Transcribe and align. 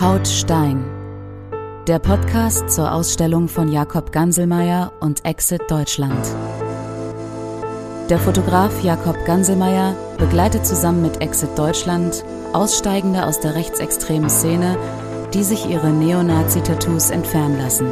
Haut 0.00 0.26
Stein. 0.26 0.82
Der 1.86 1.98
Podcast 1.98 2.70
zur 2.70 2.92
Ausstellung 2.92 3.46
von 3.46 3.68
Jakob 3.68 4.10
Ganselmeier 4.10 4.90
und 5.00 5.22
Exit 5.26 5.70
Deutschland. 5.70 6.26
Der 8.08 8.18
Fotograf 8.18 8.82
Jakob 8.82 9.22
Ganselmeier 9.26 9.94
begleitet 10.16 10.66
zusammen 10.66 11.02
mit 11.02 11.20
Exit 11.20 11.50
Deutschland 11.58 12.24
Aussteigende 12.54 13.26
aus 13.26 13.40
der 13.40 13.54
rechtsextremen 13.54 14.30
Szene, 14.30 14.78
die 15.34 15.44
sich 15.44 15.68
ihre 15.68 15.90
Neonazi-Tattoos 15.90 17.10
entfernen 17.10 17.58
lassen. 17.58 17.88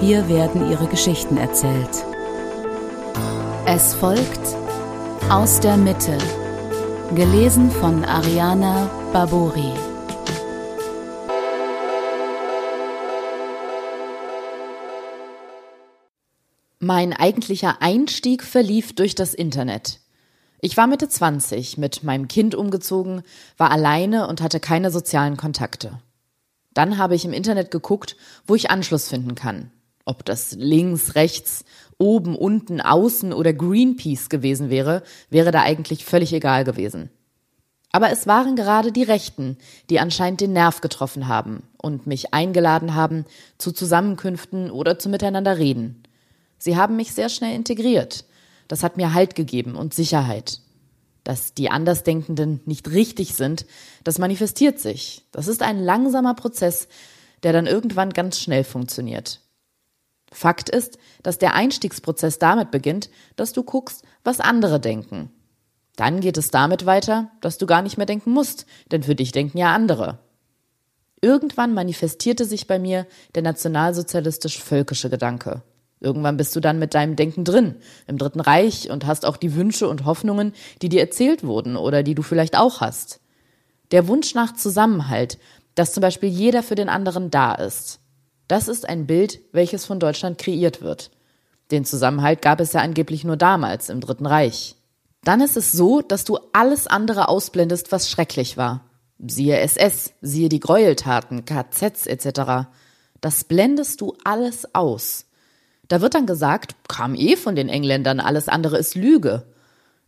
Hier 0.00 0.28
werden 0.28 0.70
ihre 0.70 0.86
Geschichten 0.86 1.36
erzählt. 1.36 2.04
Es 3.66 3.92
folgt 3.94 4.56
Aus 5.28 5.58
der 5.58 5.76
Mitte, 5.76 6.16
gelesen 7.16 7.72
von 7.72 8.04
Ariana 8.04 8.88
Babori. 9.12 9.89
Mein 16.82 17.12
eigentlicher 17.12 17.82
Einstieg 17.82 18.42
verlief 18.42 18.94
durch 18.94 19.14
das 19.14 19.34
Internet. 19.34 20.00
Ich 20.62 20.78
war 20.78 20.86
Mitte 20.86 21.10
20, 21.10 21.76
mit 21.76 22.04
meinem 22.04 22.26
Kind 22.26 22.54
umgezogen, 22.54 23.20
war 23.58 23.70
alleine 23.70 24.26
und 24.28 24.40
hatte 24.40 24.60
keine 24.60 24.90
sozialen 24.90 25.36
Kontakte. 25.36 26.00
Dann 26.72 26.96
habe 26.96 27.14
ich 27.14 27.26
im 27.26 27.34
Internet 27.34 27.70
geguckt, 27.70 28.16
wo 28.46 28.54
ich 28.54 28.70
Anschluss 28.70 29.08
finden 29.08 29.34
kann. 29.34 29.70
Ob 30.06 30.24
das 30.24 30.52
links, 30.52 31.16
rechts, 31.16 31.66
oben, 31.98 32.34
unten, 32.34 32.80
außen 32.80 33.34
oder 33.34 33.52
Greenpeace 33.52 34.30
gewesen 34.30 34.70
wäre, 34.70 35.02
wäre 35.28 35.50
da 35.50 35.60
eigentlich 35.60 36.06
völlig 36.06 36.32
egal 36.32 36.64
gewesen. 36.64 37.10
Aber 37.92 38.10
es 38.10 38.26
waren 38.26 38.56
gerade 38.56 38.90
die 38.90 39.02
Rechten, 39.02 39.58
die 39.90 40.00
anscheinend 40.00 40.40
den 40.40 40.54
Nerv 40.54 40.80
getroffen 40.80 41.28
haben 41.28 41.62
und 41.76 42.06
mich 42.06 42.32
eingeladen 42.32 42.94
haben 42.94 43.26
zu 43.58 43.70
Zusammenkünften 43.70 44.70
oder 44.70 44.98
zu 44.98 45.10
Miteinander 45.10 45.58
reden. 45.58 46.04
Sie 46.60 46.76
haben 46.76 46.94
mich 46.94 47.12
sehr 47.12 47.30
schnell 47.30 47.56
integriert. 47.56 48.24
Das 48.68 48.84
hat 48.84 48.96
mir 48.96 49.14
Halt 49.14 49.34
gegeben 49.34 49.74
und 49.74 49.94
Sicherheit. 49.94 50.60
Dass 51.24 51.54
die 51.54 51.70
Andersdenkenden 51.70 52.60
nicht 52.66 52.90
richtig 52.90 53.34
sind, 53.34 53.66
das 54.04 54.18
manifestiert 54.18 54.78
sich. 54.78 55.26
Das 55.32 55.48
ist 55.48 55.62
ein 55.62 55.82
langsamer 55.82 56.34
Prozess, 56.34 56.86
der 57.42 57.52
dann 57.52 57.66
irgendwann 57.66 58.10
ganz 58.10 58.38
schnell 58.38 58.62
funktioniert. 58.62 59.40
Fakt 60.30 60.68
ist, 60.68 60.98
dass 61.22 61.38
der 61.38 61.54
Einstiegsprozess 61.54 62.38
damit 62.38 62.70
beginnt, 62.70 63.10
dass 63.36 63.52
du 63.52 63.64
guckst, 63.64 64.04
was 64.22 64.38
andere 64.38 64.78
denken. 64.78 65.30
Dann 65.96 66.20
geht 66.20 66.38
es 66.38 66.50
damit 66.50 66.86
weiter, 66.86 67.30
dass 67.40 67.58
du 67.58 67.66
gar 67.66 67.82
nicht 67.82 67.96
mehr 67.96 68.06
denken 68.06 68.30
musst, 68.30 68.66
denn 68.92 69.02
für 69.02 69.14
dich 69.14 69.32
denken 69.32 69.58
ja 69.58 69.74
andere. 69.74 70.18
Irgendwann 71.20 71.74
manifestierte 71.74 72.44
sich 72.44 72.66
bei 72.66 72.78
mir 72.78 73.06
der 73.34 73.42
nationalsozialistisch-völkische 73.42 75.10
Gedanke. 75.10 75.62
Irgendwann 76.00 76.38
bist 76.38 76.56
du 76.56 76.60
dann 76.60 76.78
mit 76.78 76.94
deinem 76.94 77.14
Denken 77.14 77.44
drin, 77.44 77.76
im 78.06 78.16
Dritten 78.16 78.40
Reich 78.40 78.90
und 78.90 79.06
hast 79.06 79.26
auch 79.26 79.36
die 79.36 79.54
Wünsche 79.54 79.86
und 79.86 80.06
Hoffnungen, 80.06 80.54
die 80.80 80.88
dir 80.88 81.00
erzählt 81.00 81.44
wurden 81.44 81.76
oder 81.76 82.02
die 82.02 82.14
du 82.14 82.22
vielleicht 82.22 82.56
auch 82.56 82.80
hast. 82.80 83.20
Der 83.90 84.08
Wunsch 84.08 84.34
nach 84.34 84.54
Zusammenhalt, 84.54 85.38
dass 85.74 85.92
zum 85.92 86.00
Beispiel 86.00 86.30
jeder 86.30 86.62
für 86.62 86.74
den 86.74 86.88
anderen 86.88 87.30
da 87.30 87.54
ist. 87.54 88.00
Das 88.48 88.66
ist 88.66 88.88
ein 88.88 89.06
Bild, 89.06 89.40
welches 89.52 89.84
von 89.84 90.00
Deutschland 90.00 90.38
kreiert 90.38 90.80
wird. 90.80 91.10
Den 91.70 91.84
Zusammenhalt 91.84 92.42
gab 92.42 92.60
es 92.60 92.72
ja 92.72 92.80
angeblich 92.80 93.22
nur 93.22 93.36
damals, 93.36 93.90
im 93.90 94.00
Dritten 94.00 94.26
Reich. 94.26 94.76
Dann 95.22 95.40
ist 95.40 95.56
es 95.56 95.70
so, 95.70 96.00
dass 96.00 96.24
du 96.24 96.38
alles 96.52 96.86
andere 96.86 97.28
ausblendest, 97.28 97.92
was 97.92 98.10
schrecklich 98.10 98.56
war. 98.56 98.86
Siehe 99.18 99.58
SS, 99.58 100.14
siehe 100.22 100.48
die 100.48 100.60
Gräueltaten, 100.60 101.44
KZs 101.44 102.06
etc. 102.06 102.68
Das 103.20 103.44
blendest 103.44 104.00
du 104.00 104.16
alles 104.24 104.74
aus. 104.74 105.26
Da 105.90 106.00
wird 106.00 106.14
dann 106.14 106.26
gesagt, 106.26 106.76
kam 106.86 107.16
eh 107.16 107.34
von 107.34 107.56
den 107.56 107.68
Engländern, 107.68 108.20
alles 108.20 108.46
andere 108.46 108.78
ist 108.78 108.94
Lüge. 108.94 109.42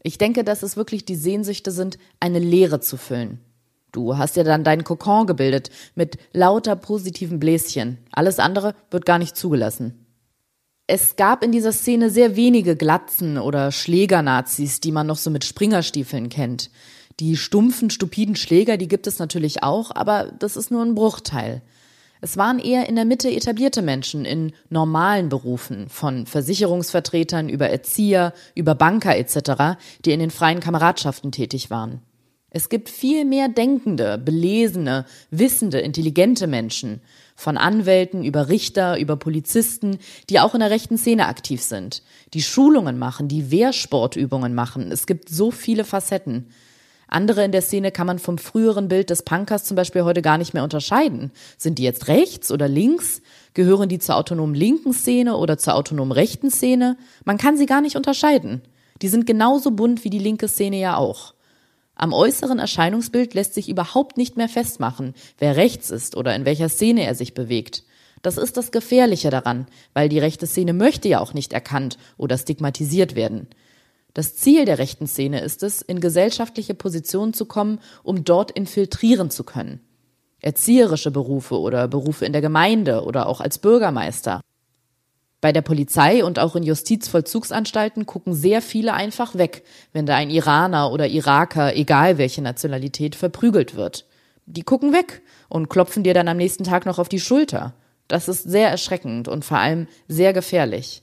Ich 0.04 0.16
denke, 0.16 0.44
dass 0.44 0.62
es 0.62 0.76
wirklich 0.76 1.04
die 1.04 1.16
Sehnsüchte 1.16 1.72
sind, 1.72 1.98
eine 2.20 2.38
Leere 2.38 2.78
zu 2.78 2.96
füllen. 2.96 3.40
Du 3.90 4.16
hast 4.16 4.36
ja 4.36 4.44
dann 4.44 4.62
deinen 4.62 4.84
Kokon 4.84 5.26
gebildet 5.26 5.70
mit 5.96 6.18
lauter 6.32 6.76
positiven 6.76 7.40
Bläschen. 7.40 7.98
Alles 8.12 8.38
andere 8.38 8.76
wird 8.92 9.06
gar 9.06 9.18
nicht 9.18 9.36
zugelassen. 9.36 10.06
Es 10.86 11.16
gab 11.16 11.42
in 11.42 11.50
dieser 11.50 11.72
Szene 11.72 12.10
sehr 12.10 12.36
wenige 12.36 12.76
Glatzen 12.76 13.36
oder 13.36 13.72
Schlägernazis, 13.72 14.78
die 14.78 14.92
man 14.92 15.08
noch 15.08 15.18
so 15.18 15.30
mit 15.30 15.44
Springerstiefeln 15.44 16.28
kennt. 16.28 16.70
Die 17.18 17.36
stumpfen, 17.36 17.90
stupiden 17.90 18.36
Schläger, 18.36 18.76
die 18.76 18.88
gibt 18.88 19.08
es 19.08 19.18
natürlich 19.18 19.64
auch, 19.64 19.90
aber 19.92 20.30
das 20.38 20.56
ist 20.56 20.70
nur 20.70 20.84
ein 20.84 20.94
Bruchteil. 20.94 21.60
Es 22.24 22.36
waren 22.36 22.60
eher 22.60 22.88
in 22.88 22.94
der 22.94 23.04
Mitte 23.04 23.28
etablierte 23.32 23.82
Menschen 23.82 24.24
in 24.24 24.52
normalen 24.70 25.28
Berufen, 25.28 25.88
von 25.88 26.24
Versicherungsvertretern 26.24 27.48
über 27.48 27.68
Erzieher, 27.68 28.32
über 28.54 28.76
Banker 28.76 29.16
etc., 29.16 29.76
die 30.04 30.12
in 30.12 30.20
den 30.20 30.30
freien 30.30 30.60
Kameradschaften 30.60 31.32
tätig 31.32 31.68
waren. 31.68 32.00
Es 32.50 32.68
gibt 32.68 32.90
viel 32.90 33.24
mehr 33.24 33.48
denkende, 33.48 34.18
belesene, 34.18 35.04
wissende, 35.32 35.80
intelligente 35.80 36.46
Menschen, 36.46 37.00
von 37.34 37.56
Anwälten 37.56 38.22
über 38.22 38.48
Richter, 38.48 39.00
über 39.00 39.16
Polizisten, 39.16 39.98
die 40.30 40.38
auch 40.38 40.54
in 40.54 40.60
der 40.60 40.70
rechten 40.70 40.98
Szene 40.98 41.26
aktiv 41.26 41.60
sind, 41.60 42.04
die 42.34 42.42
Schulungen 42.42 43.00
machen, 43.00 43.26
die 43.26 43.50
Wehrsportübungen 43.50 44.54
machen. 44.54 44.92
Es 44.92 45.06
gibt 45.06 45.28
so 45.28 45.50
viele 45.50 45.84
Facetten. 45.84 46.50
Andere 47.12 47.44
in 47.44 47.52
der 47.52 47.62
Szene 47.62 47.92
kann 47.92 48.06
man 48.06 48.18
vom 48.18 48.38
früheren 48.38 48.88
Bild 48.88 49.10
des 49.10 49.22
Punkers 49.22 49.64
zum 49.64 49.74
Beispiel 49.74 50.04
heute 50.04 50.22
gar 50.22 50.38
nicht 50.38 50.54
mehr 50.54 50.64
unterscheiden. 50.64 51.30
Sind 51.58 51.78
die 51.78 51.82
jetzt 51.82 52.08
rechts 52.08 52.50
oder 52.50 52.68
links? 52.68 53.20
Gehören 53.54 53.88
die 53.88 53.98
zur 53.98 54.16
autonomen 54.16 54.54
linken 54.54 54.94
Szene 54.94 55.36
oder 55.36 55.58
zur 55.58 55.74
autonomen 55.74 56.12
rechten 56.12 56.50
Szene? 56.50 56.96
Man 57.24 57.36
kann 57.36 57.58
sie 57.58 57.66
gar 57.66 57.82
nicht 57.82 57.96
unterscheiden. 57.96 58.62
Die 59.02 59.08
sind 59.08 59.26
genauso 59.26 59.72
bunt 59.72 60.04
wie 60.04 60.10
die 60.10 60.18
linke 60.18 60.48
Szene 60.48 60.78
ja 60.78 60.96
auch. 60.96 61.34
Am 61.94 62.14
äußeren 62.14 62.58
Erscheinungsbild 62.58 63.34
lässt 63.34 63.54
sich 63.54 63.68
überhaupt 63.68 64.16
nicht 64.16 64.38
mehr 64.38 64.48
festmachen, 64.48 65.14
wer 65.38 65.56
rechts 65.56 65.90
ist 65.90 66.16
oder 66.16 66.34
in 66.34 66.46
welcher 66.46 66.70
Szene 66.70 67.04
er 67.04 67.14
sich 67.14 67.34
bewegt. 67.34 67.84
Das 68.22 68.38
ist 68.38 68.56
das 68.56 68.70
Gefährliche 68.70 69.28
daran, 69.28 69.66
weil 69.92 70.08
die 70.08 70.18
rechte 70.18 70.46
Szene 70.46 70.72
möchte 70.72 71.08
ja 71.08 71.20
auch 71.20 71.34
nicht 71.34 71.52
erkannt 71.52 71.98
oder 72.16 72.38
stigmatisiert 72.38 73.14
werden. 73.16 73.48
Das 74.14 74.36
Ziel 74.36 74.64
der 74.64 74.78
rechten 74.78 75.06
Szene 75.06 75.40
ist 75.40 75.62
es, 75.62 75.80
in 75.80 76.00
gesellschaftliche 76.00 76.74
Positionen 76.74 77.32
zu 77.32 77.46
kommen, 77.46 77.80
um 78.02 78.24
dort 78.24 78.50
infiltrieren 78.50 79.30
zu 79.30 79.44
können. 79.44 79.80
Erzieherische 80.40 81.10
Berufe 81.10 81.58
oder 81.58 81.88
Berufe 81.88 82.26
in 82.26 82.32
der 82.32 82.42
Gemeinde 82.42 83.04
oder 83.04 83.26
auch 83.26 83.40
als 83.40 83.58
Bürgermeister. 83.58 84.40
Bei 85.40 85.52
der 85.52 85.62
Polizei 85.62 86.24
und 86.24 86.38
auch 86.38 86.54
in 86.54 86.62
Justizvollzugsanstalten 86.62 88.06
gucken 88.06 88.34
sehr 88.34 88.62
viele 88.62 88.94
einfach 88.94 89.34
weg, 89.34 89.64
wenn 89.92 90.06
da 90.06 90.14
ein 90.14 90.30
Iraner 90.30 90.92
oder 90.92 91.08
Iraker, 91.08 91.74
egal 91.74 92.18
welche 92.18 92.42
Nationalität, 92.42 93.16
verprügelt 93.16 93.74
wird. 93.74 94.06
Die 94.46 94.62
gucken 94.62 94.92
weg 94.92 95.22
und 95.48 95.68
klopfen 95.68 96.04
dir 96.04 96.14
dann 96.14 96.28
am 96.28 96.36
nächsten 96.36 96.64
Tag 96.64 96.86
noch 96.86 96.98
auf 96.98 97.08
die 97.08 97.20
Schulter. 97.20 97.74
Das 98.08 98.28
ist 98.28 98.44
sehr 98.44 98.68
erschreckend 98.68 99.26
und 99.26 99.44
vor 99.44 99.58
allem 99.58 99.88
sehr 100.06 100.32
gefährlich. 100.32 101.01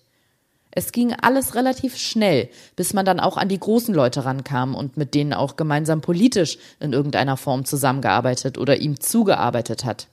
Es 0.72 0.92
ging 0.92 1.14
alles 1.14 1.56
relativ 1.56 1.98
schnell, 1.98 2.50
bis 2.76 2.94
man 2.94 3.06
dann 3.06 3.20
auch 3.20 3.38
an 3.38 3.50
die 3.50 3.60
großen 3.60 3.94
Leute 3.94 4.26
rankam 4.26 4.76
und 4.76 4.98
mit 4.98 5.16
denen 5.16 5.34
auch 5.34 5.56
gemeinsam 5.56 6.02
politisch 6.02 6.58
in 6.80 6.94
irgendeiner 6.94 7.38
Form 7.38 7.66
zusammengearbeitet 7.66 8.58
oder 8.58 8.78
ihm 8.78 9.00
zugearbeitet 9.00 9.84
hat. 9.84 10.08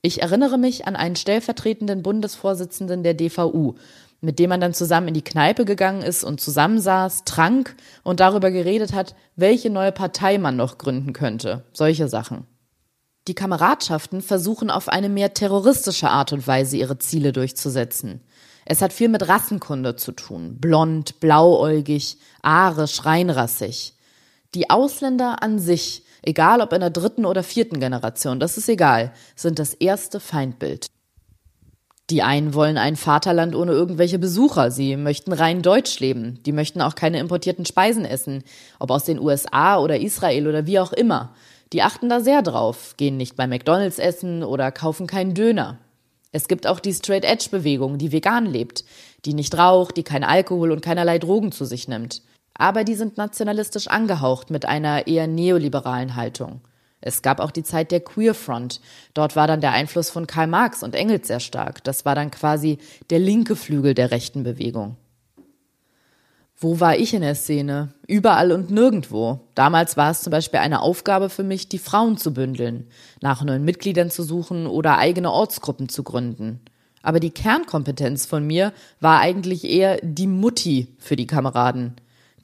Ich 0.00 0.22
erinnere 0.22 0.58
mich 0.58 0.86
an 0.86 0.96
einen 0.96 1.16
stellvertretenden 1.16 2.02
Bundesvorsitzenden 2.02 3.02
der 3.02 3.14
DVU, 3.14 3.74
mit 4.20 4.38
dem 4.38 4.48
man 4.48 4.60
dann 4.60 4.72
zusammen 4.72 5.08
in 5.08 5.14
die 5.14 5.22
Kneipe 5.22 5.64
gegangen 5.64 6.02
ist 6.02 6.24
und 6.24 6.40
zusammensaß, 6.40 7.24
trank 7.24 7.76
und 8.04 8.20
darüber 8.20 8.50
geredet 8.50 8.92
hat, 8.92 9.14
welche 9.36 9.70
neue 9.70 9.92
Partei 9.92 10.38
man 10.38 10.56
noch 10.56 10.78
gründen 10.78 11.12
könnte. 11.12 11.64
Solche 11.72 12.08
Sachen. 12.08 12.46
Die 13.28 13.34
Kameradschaften 13.34 14.22
versuchen 14.22 14.70
auf 14.70 14.88
eine 14.88 15.10
mehr 15.10 15.34
terroristische 15.34 16.08
Art 16.08 16.32
und 16.32 16.46
Weise 16.46 16.78
ihre 16.78 16.98
Ziele 16.98 17.32
durchzusetzen. 17.32 18.22
Es 18.70 18.82
hat 18.82 18.92
viel 18.92 19.08
mit 19.08 19.26
Rassenkunde 19.26 19.96
zu 19.96 20.12
tun. 20.12 20.58
Blond, 20.60 21.20
blauäugig, 21.20 22.18
arisch, 22.42 23.06
reinrassig. 23.06 23.94
Die 24.54 24.68
Ausländer 24.68 25.42
an 25.42 25.58
sich, 25.58 26.02
egal 26.20 26.60
ob 26.60 26.74
in 26.74 26.80
der 26.80 26.90
dritten 26.90 27.24
oder 27.24 27.42
vierten 27.42 27.80
Generation, 27.80 28.38
das 28.38 28.58
ist 28.58 28.68
egal, 28.68 29.14
sind 29.34 29.58
das 29.58 29.72
erste 29.72 30.20
Feindbild. 30.20 30.88
Die 32.10 32.22
einen 32.22 32.52
wollen 32.52 32.76
ein 32.76 32.96
Vaterland 32.96 33.56
ohne 33.56 33.72
irgendwelche 33.72 34.18
Besucher. 34.18 34.70
Sie 34.70 34.98
möchten 34.98 35.32
rein 35.32 35.62
deutsch 35.62 35.98
leben. 36.00 36.42
Die 36.44 36.52
möchten 36.52 36.82
auch 36.82 36.94
keine 36.94 37.20
importierten 37.20 37.64
Speisen 37.64 38.04
essen. 38.04 38.44
Ob 38.78 38.90
aus 38.90 39.04
den 39.04 39.18
USA 39.18 39.78
oder 39.78 39.98
Israel 39.98 40.46
oder 40.46 40.66
wie 40.66 40.78
auch 40.78 40.92
immer. 40.92 41.34
Die 41.72 41.82
achten 41.82 42.10
da 42.10 42.20
sehr 42.20 42.42
drauf, 42.42 42.96
gehen 42.98 43.16
nicht 43.16 43.34
bei 43.34 43.46
McDonalds 43.46 43.98
essen 43.98 44.42
oder 44.42 44.70
kaufen 44.72 45.06
keinen 45.06 45.32
Döner. 45.32 45.78
Es 46.30 46.48
gibt 46.48 46.66
auch 46.66 46.80
die 46.80 46.92
Straight 46.92 47.24
Edge 47.24 47.48
Bewegung, 47.50 47.98
die 47.98 48.12
vegan 48.12 48.46
lebt, 48.46 48.84
die 49.24 49.34
nicht 49.34 49.56
raucht, 49.56 49.96
die 49.96 50.02
kein 50.02 50.24
Alkohol 50.24 50.72
und 50.72 50.82
keinerlei 50.82 51.18
Drogen 51.18 51.52
zu 51.52 51.64
sich 51.64 51.88
nimmt. 51.88 52.22
Aber 52.54 52.84
die 52.84 52.94
sind 52.94 53.16
nationalistisch 53.16 53.88
angehaucht 53.88 54.50
mit 54.50 54.66
einer 54.66 55.06
eher 55.06 55.26
neoliberalen 55.26 56.16
Haltung. 56.16 56.60
Es 57.00 57.22
gab 57.22 57.38
auch 57.40 57.52
die 57.52 57.62
Zeit 57.62 57.92
der 57.92 58.00
Queer 58.00 58.34
Front. 58.34 58.80
Dort 59.14 59.36
war 59.36 59.46
dann 59.46 59.60
der 59.60 59.72
Einfluss 59.72 60.10
von 60.10 60.26
Karl 60.26 60.48
Marx 60.48 60.82
und 60.82 60.96
Engels 60.96 61.28
sehr 61.28 61.40
stark. 61.40 61.84
Das 61.84 62.04
war 62.04 62.14
dann 62.14 62.30
quasi 62.30 62.78
der 63.10 63.20
linke 63.20 63.54
Flügel 63.54 63.94
der 63.94 64.10
rechten 64.10 64.42
Bewegung. 64.42 64.96
Wo 66.60 66.80
war 66.80 66.96
ich 66.96 67.14
in 67.14 67.20
der 67.20 67.36
Szene? 67.36 67.94
Überall 68.08 68.50
und 68.50 68.68
nirgendwo. 68.72 69.38
Damals 69.54 69.96
war 69.96 70.10
es 70.10 70.22
zum 70.22 70.32
Beispiel 70.32 70.58
eine 70.58 70.82
Aufgabe 70.82 71.30
für 71.30 71.44
mich, 71.44 71.68
die 71.68 71.78
Frauen 71.78 72.16
zu 72.16 72.34
bündeln, 72.34 72.88
nach 73.20 73.44
neuen 73.44 73.64
Mitgliedern 73.64 74.10
zu 74.10 74.24
suchen 74.24 74.66
oder 74.66 74.98
eigene 74.98 75.30
Ortsgruppen 75.30 75.88
zu 75.88 76.02
gründen. 76.02 76.58
Aber 77.00 77.20
die 77.20 77.30
Kernkompetenz 77.30 78.26
von 78.26 78.44
mir 78.44 78.72
war 78.98 79.20
eigentlich 79.20 79.62
eher 79.62 79.98
die 80.02 80.26
Mutti 80.26 80.88
für 80.98 81.14
die 81.14 81.28
Kameraden. 81.28 81.94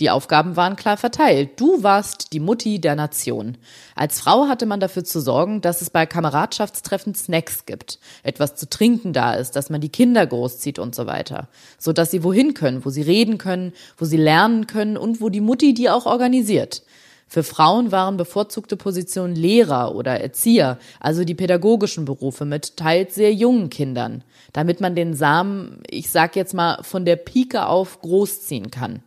Die 0.01 0.11
Aufgaben 0.11 0.57
waren 0.57 0.75
klar 0.75 0.97
verteilt. 0.97 1.61
Du 1.61 1.85
warst 1.85 2.33
die 2.33 2.41
Mutti 2.41 2.81
der 2.81 2.97
Nation. 2.97 3.57
Als 3.95 4.21
Frau 4.21 4.49
hatte 4.49 4.67
man 4.67 4.81
dafür 4.81 5.05
zu 5.05 5.21
sorgen, 5.21 5.61
dass 5.61 5.83
es 5.83 5.91
bei 5.91 6.05
Kameradschaftstreffen 6.05 7.15
Snacks 7.15 7.65
gibt, 7.65 8.01
etwas 8.25 8.57
zu 8.57 8.69
trinken 8.69 9.13
da 9.13 9.35
ist, 9.35 9.53
dass 9.55 9.71
man 9.71 9.81
die 9.81 9.91
Kinder 9.91 10.27
großzieht 10.27 10.81
und 10.81 10.97
so 10.97 11.07
weiter, 11.07 11.49
so 11.79 11.93
dass 11.93 12.11
sie 12.11 12.25
wohin 12.25 12.55
können, 12.55 12.85
wo 12.85 12.91
sie 12.91 13.03
reden 13.03 13.39
können, 13.39 13.73
wo 13.97 14.05
sie 14.05 14.17
lernen 14.17 14.67
können 14.67 14.97
und 14.97 15.21
wo 15.21 15.29
die 15.29 15.41
Mutti 15.41 15.75
die 15.75 15.89
auch 15.89 16.07
organisiert. 16.07 16.83
Für 17.29 17.43
Frauen 17.43 17.91
waren 17.91 18.17
bevorzugte 18.17 18.77
Positionen 18.77 19.35
Lehrer 19.35 19.95
oder 19.95 20.21
Erzieher, 20.21 20.79
also 21.01 21.25
die 21.25 21.35
pädagogischen 21.35 22.05
Berufe 22.05 22.45
mit 22.45 22.77
teils 22.77 23.15
sehr 23.15 23.33
jungen 23.33 23.71
Kindern, 23.71 24.25
damit 24.53 24.81
man 24.81 24.95
den 24.95 25.15
Samen, 25.15 25.83
ich 25.89 26.11
sag 26.11 26.37
jetzt 26.37 26.55
mal, 26.55 26.83
von 26.83 27.05
der 27.05 27.17
Pike 27.17 27.67
auf 27.67 28.01
großziehen 28.01 28.71
kann. 28.71 29.03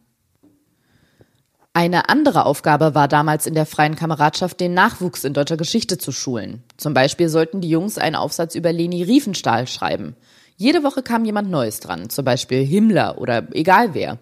Eine 1.77 2.09
andere 2.09 2.47
Aufgabe 2.47 2.95
war 2.95 3.07
damals 3.07 3.45
in 3.45 3.53
der 3.53 3.67
freien 3.67 3.95
Kameradschaft, 3.95 4.59
den 4.59 4.73
Nachwuchs 4.73 5.23
in 5.23 5.33
deutscher 5.33 5.57
Geschichte 5.57 5.99
zu 5.99 6.11
schulen. 6.11 6.63
Zum 6.77 6.95
Beispiel 6.95 7.29
sollten 7.29 7.61
die 7.61 7.69
Jungs 7.69 7.99
einen 7.99 8.15
Aufsatz 8.15 8.55
über 8.55 8.73
Leni 8.73 9.03
Riefenstahl 9.03 9.67
schreiben. 9.67 10.15
Jede 10.55 10.81
Woche 10.81 11.03
kam 11.03 11.23
jemand 11.23 11.51
Neues 11.51 11.79
dran, 11.79 12.09
zum 12.09 12.25
Beispiel 12.25 12.65
Himmler 12.65 13.19
oder 13.19 13.49
egal 13.55 13.93
wer. 13.93 14.17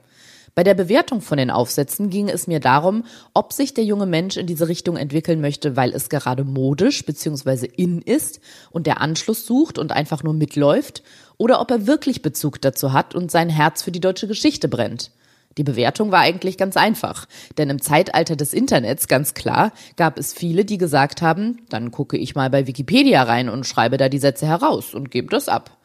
Bei 0.54 0.66
der 0.66 0.74
Bewertung 0.74 1.22
von 1.22 1.38
den 1.38 1.50
Aufsätzen 1.50 2.10
ging 2.10 2.28
es 2.28 2.46
mir 2.46 2.60
darum, 2.60 3.06
ob 3.34 3.54
sich 3.54 3.74
der 3.74 3.86
junge 3.86 4.06
Mensch 4.06 4.36
in 4.36 4.48
diese 4.48 4.68
Richtung 4.68 4.98
entwickeln 4.98 5.40
möchte, 5.40 5.78
weil 5.78 5.94
es 5.94 6.10
gerade 6.10 6.44
modisch 6.44 7.06
bzw. 7.06 7.68
in 7.68 8.02
ist 8.02 8.42
und 8.72 8.86
der 8.86 9.00
Anschluss 9.00 9.46
sucht 9.46 9.78
und 9.78 9.94
einfach 9.94 10.24
nur 10.24 10.34
mitläuft, 10.34 11.04
oder 11.38 11.62
ob 11.62 11.72
er 11.72 11.88
wirklich 11.88 12.22
Bezug 12.22 12.60
dazu 12.60 12.92
hat 12.92 13.16
und 13.16 13.32
sein 13.32 13.48
Herz 13.48 13.82
für 13.82 13.92
die 13.92 14.02
deutsche 14.02 14.28
Geschichte 14.28 14.68
brennt. 14.68 15.12
Die 15.58 15.64
Bewertung 15.64 16.12
war 16.12 16.20
eigentlich 16.20 16.58
ganz 16.58 16.76
einfach, 16.76 17.28
denn 17.58 17.70
im 17.70 17.82
Zeitalter 17.82 18.36
des 18.36 18.54
Internets, 18.54 19.08
ganz 19.08 19.34
klar, 19.34 19.72
gab 19.96 20.18
es 20.18 20.34
viele, 20.34 20.66
die 20.66 20.78
gesagt 20.78 21.22
haben, 21.22 21.60
dann 21.70 21.92
gucke 21.92 22.18
ich 22.18 22.36
mal 22.36 22.50
bei 22.50 22.68
Wikipedia 22.68 23.24
rein 23.24 23.48
und 23.48 23.66
schreibe 23.66 23.98
da 23.98 24.10
die 24.10 24.20
Sätze 24.20 24.48
heraus 24.48 24.94
und 24.94 25.12
gebe 25.12 25.30
das 25.30 25.48
ab. 25.48 25.78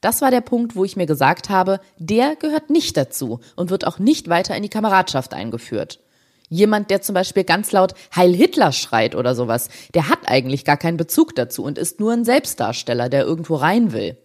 Das 0.00 0.22
war 0.22 0.30
der 0.30 0.40
Punkt, 0.40 0.76
wo 0.76 0.84
ich 0.84 0.96
mir 0.96 1.06
gesagt 1.06 1.50
habe, 1.50 1.80
der 1.98 2.36
gehört 2.36 2.70
nicht 2.70 2.96
dazu 2.96 3.40
und 3.56 3.70
wird 3.70 3.86
auch 3.86 3.98
nicht 3.98 4.28
weiter 4.28 4.56
in 4.56 4.62
die 4.62 4.68
Kameradschaft 4.68 5.34
eingeführt. 5.34 6.00
Jemand, 6.48 6.90
der 6.90 7.02
zum 7.02 7.14
Beispiel 7.14 7.44
ganz 7.44 7.72
laut 7.72 7.92
Heil 8.14 8.32
Hitler 8.32 8.72
schreit 8.72 9.14
oder 9.14 9.34
sowas, 9.34 9.68
der 9.92 10.08
hat 10.08 10.20
eigentlich 10.26 10.64
gar 10.64 10.78
keinen 10.78 10.96
Bezug 10.96 11.34
dazu 11.34 11.62
und 11.62 11.76
ist 11.76 12.00
nur 12.00 12.12
ein 12.12 12.24
Selbstdarsteller, 12.24 13.10
der 13.10 13.24
irgendwo 13.24 13.56
rein 13.56 13.92
will. 13.92 14.16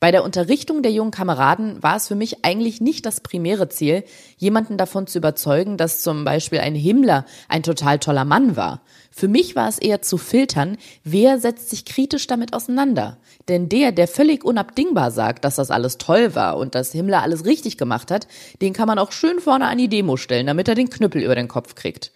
Bei 0.00 0.12
der 0.12 0.22
Unterrichtung 0.22 0.82
der 0.82 0.92
jungen 0.92 1.10
Kameraden 1.10 1.82
war 1.82 1.96
es 1.96 2.06
für 2.06 2.14
mich 2.14 2.44
eigentlich 2.44 2.80
nicht 2.80 3.04
das 3.04 3.20
primäre 3.20 3.68
Ziel, 3.68 4.04
jemanden 4.36 4.76
davon 4.76 5.08
zu 5.08 5.18
überzeugen, 5.18 5.76
dass 5.76 6.02
zum 6.02 6.24
Beispiel 6.24 6.60
ein 6.60 6.76
Himmler 6.76 7.24
ein 7.48 7.64
total 7.64 7.98
toller 7.98 8.24
Mann 8.24 8.56
war. 8.56 8.82
Für 9.10 9.26
mich 9.26 9.56
war 9.56 9.68
es 9.68 9.80
eher 9.80 10.00
zu 10.00 10.16
filtern, 10.16 10.78
wer 11.02 11.40
setzt 11.40 11.70
sich 11.70 11.84
kritisch 11.84 12.28
damit 12.28 12.54
auseinander. 12.54 13.18
Denn 13.48 13.68
der, 13.68 13.90
der 13.90 14.06
völlig 14.06 14.44
unabdingbar 14.44 15.10
sagt, 15.10 15.44
dass 15.44 15.56
das 15.56 15.72
alles 15.72 15.98
toll 15.98 16.36
war 16.36 16.58
und 16.58 16.76
dass 16.76 16.92
Himmler 16.92 17.22
alles 17.22 17.44
richtig 17.44 17.76
gemacht 17.76 18.12
hat, 18.12 18.28
den 18.62 18.74
kann 18.74 18.86
man 18.86 19.00
auch 19.00 19.10
schön 19.10 19.40
vorne 19.40 19.66
an 19.66 19.78
die 19.78 19.88
Demo 19.88 20.16
stellen, 20.16 20.46
damit 20.46 20.68
er 20.68 20.76
den 20.76 20.90
Knüppel 20.90 21.22
über 21.24 21.34
den 21.34 21.48
Kopf 21.48 21.74
kriegt. 21.74 22.12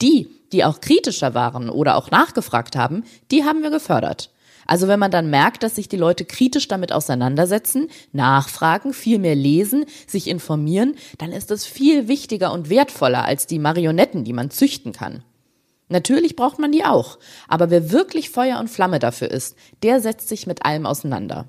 Die, 0.00 0.28
die 0.52 0.64
auch 0.64 0.80
kritischer 0.80 1.34
waren 1.34 1.70
oder 1.70 1.96
auch 1.96 2.12
nachgefragt 2.12 2.76
haben, 2.76 3.02
die 3.32 3.42
haben 3.42 3.64
wir 3.64 3.70
gefördert. 3.70 4.30
Also 4.66 4.88
wenn 4.88 4.98
man 4.98 5.10
dann 5.10 5.30
merkt, 5.30 5.62
dass 5.62 5.76
sich 5.76 5.88
die 5.88 5.96
Leute 5.96 6.24
kritisch 6.24 6.68
damit 6.68 6.92
auseinandersetzen, 6.92 7.88
nachfragen, 8.12 8.92
viel 8.92 9.18
mehr 9.18 9.34
lesen, 9.34 9.84
sich 10.06 10.28
informieren, 10.28 10.96
dann 11.18 11.32
ist 11.32 11.50
das 11.50 11.64
viel 11.64 12.08
wichtiger 12.08 12.52
und 12.52 12.68
wertvoller 12.68 13.24
als 13.24 13.46
die 13.46 13.58
Marionetten, 13.58 14.24
die 14.24 14.32
man 14.32 14.50
züchten 14.50 14.92
kann. 14.92 15.22
Natürlich 15.88 16.34
braucht 16.34 16.58
man 16.58 16.72
die 16.72 16.84
auch, 16.84 17.18
aber 17.46 17.70
wer 17.70 17.92
wirklich 17.92 18.30
Feuer 18.30 18.58
und 18.58 18.68
Flamme 18.68 18.98
dafür 18.98 19.30
ist, 19.30 19.56
der 19.82 20.00
setzt 20.00 20.28
sich 20.28 20.46
mit 20.46 20.64
allem 20.64 20.84
auseinander. 20.84 21.48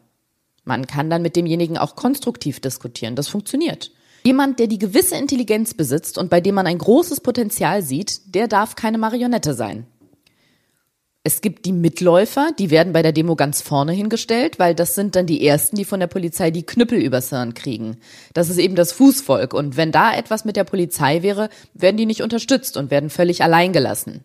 Man 0.63 0.85
kann 0.85 1.09
dann 1.09 1.21
mit 1.21 1.35
demjenigen 1.35 1.77
auch 1.77 1.95
konstruktiv 1.95 2.59
diskutieren, 2.59 3.15
das 3.15 3.27
funktioniert. 3.27 3.91
Jemand, 4.23 4.59
der 4.59 4.67
die 4.67 4.77
gewisse 4.77 5.15
Intelligenz 5.15 5.73
besitzt 5.73 6.17
und 6.17 6.29
bei 6.29 6.41
dem 6.41 6.55
man 6.55 6.67
ein 6.67 6.77
großes 6.77 7.21
Potenzial 7.21 7.81
sieht, 7.81 8.35
der 8.35 8.47
darf 8.47 8.75
keine 8.75 8.97
Marionette 8.97 9.53
sein. 9.53 9.87
Es 11.27 11.41
gibt 11.41 11.65
die 11.65 11.74
Mitläufer, 11.74 12.51
die 12.57 12.69
werden 12.69 12.94
bei 12.94 13.01
der 13.01 13.12
Demo 13.12 13.35
ganz 13.35 13.59
vorne 13.59 13.91
hingestellt, 13.91 14.59
weil 14.59 14.74
das 14.74 14.95
sind 14.95 15.13
dann 15.13 15.25
die 15.25 15.45
Ersten, 15.45 15.75
die 15.75 15.83
von 15.83 16.00
der 16.00 16.07
Polizei 16.07 16.51
die 16.51 16.65
Knüppel 16.65 17.01
übers 17.01 17.31
Hirn 17.31 17.53
kriegen. 17.53 17.97
Das 18.33 18.50
ist 18.50 18.57
eben 18.59 18.75
das 18.75 18.94
Fußvolk 18.94 19.53
und 19.53 19.75
wenn 19.75 19.91
da 19.91 20.15
etwas 20.15 20.45
mit 20.45 20.56
der 20.56 20.63
Polizei 20.63 21.24
wäre, 21.24 21.50
werden 21.74 21.97
die 21.97 22.06
nicht 22.06 22.21
unterstützt 22.21 22.77
und 22.77 22.91
werden 22.91 23.09
völlig 23.09 23.44
allein 23.44 23.74
gelassen. 23.74 24.24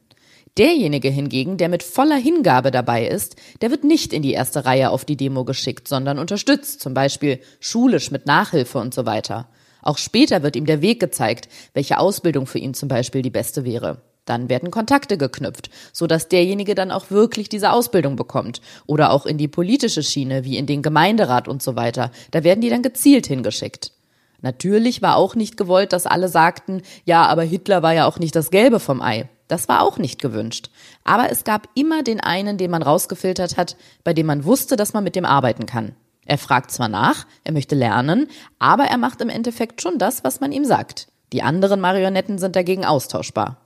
Derjenige 0.59 1.09
hingegen, 1.09 1.57
der 1.57 1.69
mit 1.69 1.83
voller 1.83 2.15
Hingabe 2.15 2.71
dabei 2.71 3.09
ist, 3.09 3.35
der 3.63 3.73
wird 3.73 3.83
nicht 3.83 4.13
in 4.13 4.23
die 4.23 4.35
erste 4.35 4.65
Reihe 4.65 4.91
auf 4.91 5.05
die 5.05 5.17
Demo 5.17 5.45
geschickt, 5.45 5.89
sondern 5.89 6.21
unterstützt, 6.21 6.81
zum 6.81 6.95
Beispiel 6.95 7.41
schulisch 7.59 8.13
mit 8.13 8.27
Nachhilfe 8.27 8.79
und 8.79 8.95
so 8.95 9.07
weiter. 9.07 9.49
Auch 9.81 9.99
später 9.99 10.45
wird 10.45 10.55
ihm 10.55 10.67
der 10.67 10.83
Weg 10.83 11.01
gezeigt, 11.01 11.49
welche 11.75 11.99
Ausbildung 11.99 12.47
für 12.47 12.61
ihn 12.61 12.75
zum 12.75 12.89
Beispiel 12.89 13.23
die 13.23 13.31
beste 13.31 13.65
wäre. 13.65 14.01
Dann 14.25 14.49
werden 14.49 14.71
Kontakte 14.71 15.19
geknüpft, 15.19 15.71
so 15.93 16.07
dass 16.07 16.29
derjenige 16.29 16.75
dann 16.75 16.93
auch 16.93 17.11
wirklich 17.11 17.49
diese 17.49 17.73
Ausbildung 17.73 18.15
bekommt. 18.15 18.61
Oder 18.87 19.11
auch 19.11 19.27
in 19.27 19.37
die 19.37 19.49
politische 19.49 20.03
Schiene, 20.03 20.45
wie 20.45 20.59
in 20.59 20.67
den 20.67 20.83
Gemeinderat 20.83 21.49
und 21.49 21.63
so 21.63 21.75
weiter. 21.75 22.13
Da 22.31 22.45
werden 22.45 22.61
die 22.61 22.71
dann 22.71 22.83
gezielt 22.83 23.27
hingeschickt. 23.27 23.93
Natürlich 24.41 25.03
war 25.03 25.17
auch 25.17 25.35
nicht 25.35 25.57
gewollt, 25.57 25.93
dass 25.93 26.07
alle 26.07 26.29
sagten, 26.29 26.83
ja, 27.05 27.27
aber 27.27 27.43
Hitler 27.43 27.83
war 27.83 27.95
ja 27.95 28.07
auch 28.07 28.19
nicht 28.19 28.35
das 28.35 28.51
Gelbe 28.51 28.81
vom 28.81 29.01
Ei. 29.01 29.29
Das 29.49 29.69
war 29.69 29.83
auch 29.83 29.99
nicht 29.99 30.21
gewünscht. 30.21 30.71
Aber 31.05 31.31
es 31.31 31.45
gab 31.45 31.69
immer 31.75 32.03
den 32.03 32.21
einen, 32.21 32.59
den 32.59 32.71
man 32.71 32.83
rausgefiltert 32.83 33.57
hat, 33.57 33.77
bei 34.03 34.15
dem 34.15 34.27
man 34.27 34.45
wusste, 34.45 34.77
dass 34.77 34.95
man 34.95 35.05
mit 35.05 35.15
dem 35.15 35.25
arbeiten 35.25 35.67
kann. 35.67 35.95
Er 36.27 36.39
fragt 36.39 36.71
zwar 36.71 36.89
nach, 36.89 37.27
er 37.45 37.53
möchte 37.53 37.75
lernen, 37.75 38.29
aber 38.59 38.85
er 38.85 38.99
macht 38.99 39.21
im 39.21 39.29
Endeffekt 39.29 39.83
schon 39.83 39.99
das, 39.99 40.25
was 40.25 40.41
man 40.41 40.53
ihm 40.53 40.65
sagt. 40.65 41.09
Die 41.33 41.43
anderen 41.43 41.81
Marionetten 41.81 42.39
sind 42.39 42.57
dagegen 42.57 42.85
austauschbar. 42.85 43.62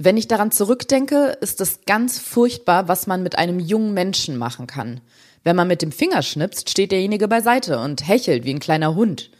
Wenn 0.00 0.16
ich 0.16 0.28
daran 0.28 0.52
zurückdenke, 0.52 1.36
ist 1.40 1.60
es 1.60 1.80
ganz 1.84 2.20
furchtbar, 2.20 2.86
was 2.86 3.08
man 3.08 3.24
mit 3.24 3.36
einem 3.36 3.58
jungen 3.58 3.94
Menschen 3.94 4.36
machen 4.36 4.68
kann. 4.68 5.00
Wenn 5.42 5.56
man 5.56 5.66
mit 5.66 5.82
dem 5.82 5.90
Finger 5.90 6.22
schnipst, 6.22 6.70
steht 6.70 6.92
derjenige 6.92 7.26
beiseite 7.26 7.80
und 7.80 8.06
hechelt 8.06 8.44
wie 8.44 8.54
ein 8.54 8.60
kleiner 8.60 8.94
Hund. 8.94 9.32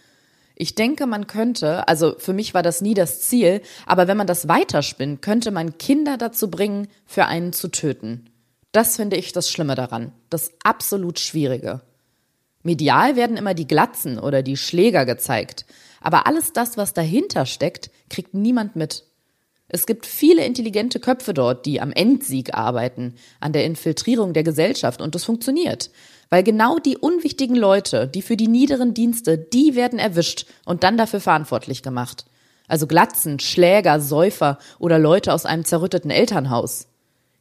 Ich 0.56 0.74
denke, 0.74 1.06
man 1.06 1.28
könnte, 1.28 1.86
also 1.86 2.16
für 2.18 2.32
mich 2.32 2.54
war 2.54 2.64
das 2.64 2.80
nie 2.80 2.94
das 2.94 3.20
Ziel, 3.20 3.62
aber 3.86 4.08
wenn 4.08 4.16
man 4.16 4.26
das 4.26 4.48
weiterspinnt, 4.48 5.22
könnte 5.22 5.52
man 5.52 5.78
Kinder 5.78 6.16
dazu 6.16 6.50
bringen, 6.50 6.88
für 7.06 7.26
einen 7.26 7.52
zu 7.52 7.68
töten. 7.68 8.28
Das 8.72 8.96
finde 8.96 9.14
ich 9.14 9.32
das 9.32 9.48
Schlimme 9.48 9.76
daran, 9.76 10.10
das 10.28 10.50
absolut 10.64 11.20
Schwierige. 11.20 11.82
Medial 12.64 13.14
werden 13.14 13.36
immer 13.36 13.54
die 13.54 13.68
Glatzen 13.68 14.18
oder 14.18 14.42
die 14.42 14.56
Schläger 14.56 15.06
gezeigt, 15.06 15.66
aber 16.00 16.26
alles 16.26 16.52
das, 16.52 16.76
was 16.76 16.94
dahinter 16.94 17.46
steckt, 17.46 17.90
kriegt 18.10 18.34
niemand 18.34 18.74
mit. 18.74 19.04
Es 19.68 19.84
gibt 19.84 20.06
viele 20.06 20.44
intelligente 20.44 20.98
Köpfe 20.98 21.34
dort, 21.34 21.66
die 21.66 21.80
am 21.80 21.92
Endsieg 21.92 22.54
arbeiten, 22.54 23.14
an 23.38 23.52
der 23.52 23.64
Infiltrierung 23.64 24.32
der 24.32 24.42
Gesellschaft 24.42 25.02
und 25.02 25.14
es 25.14 25.24
funktioniert. 25.24 25.90
Weil 26.30 26.42
genau 26.42 26.78
die 26.78 26.96
unwichtigen 26.96 27.56
Leute, 27.56 28.08
die 28.08 28.22
für 28.22 28.36
die 28.36 28.48
niederen 28.48 28.94
Dienste, 28.94 29.36
die 29.36 29.74
werden 29.74 29.98
erwischt 29.98 30.46
und 30.64 30.84
dann 30.84 30.96
dafür 30.96 31.20
verantwortlich 31.20 31.82
gemacht. 31.82 32.24
Also 32.66 32.86
Glatzen, 32.86 33.40
Schläger, 33.40 34.00
Säufer 34.00 34.58
oder 34.78 34.98
Leute 34.98 35.32
aus 35.32 35.46
einem 35.46 35.64
zerrütteten 35.64 36.10
Elternhaus. 36.10 36.86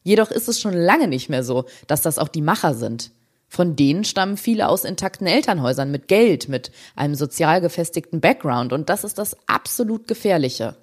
Jedoch 0.04 0.30
ist 0.30 0.48
es 0.48 0.60
schon 0.60 0.74
lange 0.74 1.08
nicht 1.08 1.28
mehr 1.28 1.44
so, 1.44 1.64
dass 1.86 2.02
das 2.02 2.18
auch 2.18 2.28
die 2.28 2.42
Macher 2.42 2.74
sind. 2.74 3.10
Von 3.48 3.76
denen 3.76 4.04
stammen 4.04 4.36
viele 4.36 4.68
aus 4.68 4.84
intakten 4.84 5.26
Elternhäusern 5.26 5.90
mit 5.90 6.08
Geld, 6.08 6.48
mit 6.48 6.70
einem 6.94 7.14
sozial 7.14 7.62
gefestigten 7.62 8.20
Background 8.20 8.74
und 8.74 8.90
das 8.90 9.04
ist 9.04 9.16
das 9.16 9.36
absolut 9.46 10.06
Gefährliche. 10.06 10.76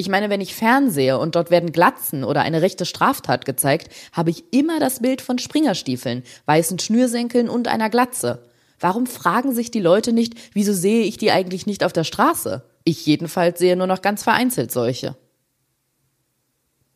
Ich 0.00 0.08
meine, 0.08 0.30
wenn 0.30 0.40
ich 0.40 0.54
fernsehe 0.54 1.18
und 1.18 1.34
dort 1.34 1.50
werden 1.50 1.72
Glatzen 1.72 2.24
oder 2.24 2.40
eine 2.40 2.62
rechte 2.62 2.86
Straftat 2.86 3.44
gezeigt, 3.44 3.92
habe 4.12 4.30
ich 4.30 4.44
immer 4.50 4.80
das 4.80 5.00
Bild 5.00 5.20
von 5.20 5.38
Springerstiefeln, 5.38 6.22
weißen 6.46 6.78
Schnürsenkeln 6.78 7.50
und 7.50 7.68
einer 7.68 7.90
Glatze. 7.90 8.48
Warum 8.78 9.04
fragen 9.04 9.54
sich 9.54 9.70
die 9.70 9.78
Leute 9.78 10.14
nicht, 10.14 10.54
wieso 10.54 10.72
sehe 10.72 11.02
ich 11.02 11.18
die 11.18 11.32
eigentlich 11.32 11.66
nicht 11.66 11.84
auf 11.84 11.92
der 11.92 12.04
Straße? 12.04 12.62
Ich 12.84 13.04
jedenfalls 13.04 13.58
sehe 13.58 13.76
nur 13.76 13.86
noch 13.86 14.00
ganz 14.00 14.22
vereinzelt 14.22 14.72
solche. 14.72 15.18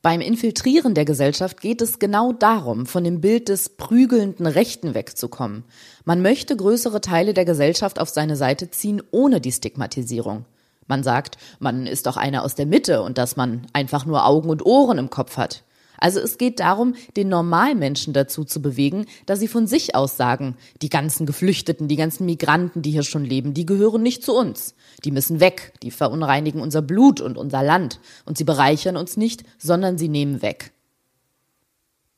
Beim 0.00 0.22
Infiltrieren 0.22 0.94
der 0.94 1.04
Gesellschaft 1.04 1.60
geht 1.60 1.82
es 1.82 1.98
genau 1.98 2.32
darum, 2.32 2.86
von 2.86 3.04
dem 3.04 3.20
Bild 3.20 3.50
des 3.50 3.76
prügelnden 3.76 4.46
Rechten 4.46 4.94
wegzukommen. 4.94 5.64
Man 6.06 6.22
möchte 6.22 6.56
größere 6.56 7.02
Teile 7.02 7.34
der 7.34 7.44
Gesellschaft 7.44 7.98
auf 7.98 8.08
seine 8.08 8.36
Seite 8.36 8.70
ziehen, 8.70 9.02
ohne 9.10 9.42
die 9.42 9.52
Stigmatisierung. 9.52 10.46
Man 10.86 11.02
sagt, 11.02 11.38
man 11.58 11.86
ist 11.86 12.06
doch 12.06 12.16
einer 12.16 12.44
aus 12.44 12.54
der 12.54 12.66
Mitte 12.66 13.02
und 13.02 13.18
dass 13.18 13.36
man 13.36 13.66
einfach 13.72 14.06
nur 14.06 14.26
Augen 14.26 14.50
und 14.50 14.64
Ohren 14.64 14.98
im 14.98 15.10
Kopf 15.10 15.36
hat. 15.36 15.64
Also 15.98 16.20
es 16.20 16.38
geht 16.38 16.60
darum, 16.60 16.94
den 17.16 17.28
Normalmenschen 17.28 18.12
dazu 18.12 18.44
zu 18.44 18.60
bewegen, 18.60 19.06
dass 19.26 19.38
sie 19.38 19.48
von 19.48 19.66
sich 19.66 19.94
aus 19.94 20.16
sagen, 20.16 20.56
die 20.82 20.90
ganzen 20.90 21.24
Geflüchteten, 21.24 21.88
die 21.88 21.96
ganzen 21.96 22.26
Migranten, 22.26 22.82
die 22.82 22.90
hier 22.90 23.04
schon 23.04 23.24
leben, 23.24 23.54
die 23.54 23.64
gehören 23.64 24.02
nicht 24.02 24.22
zu 24.22 24.34
uns. 24.34 24.74
Die 25.04 25.10
müssen 25.10 25.40
weg, 25.40 25.72
die 25.82 25.90
verunreinigen 25.90 26.60
unser 26.60 26.82
Blut 26.82 27.20
und 27.20 27.38
unser 27.38 27.62
Land 27.62 28.00
und 28.26 28.36
sie 28.36 28.44
bereichern 28.44 28.96
uns 28.96 29.16
nicht, 29.16 29.44
sondern 29.58 29.96
sie 29.96 30.08
nehmen 30.08 30.42
weg. 30.42 30.72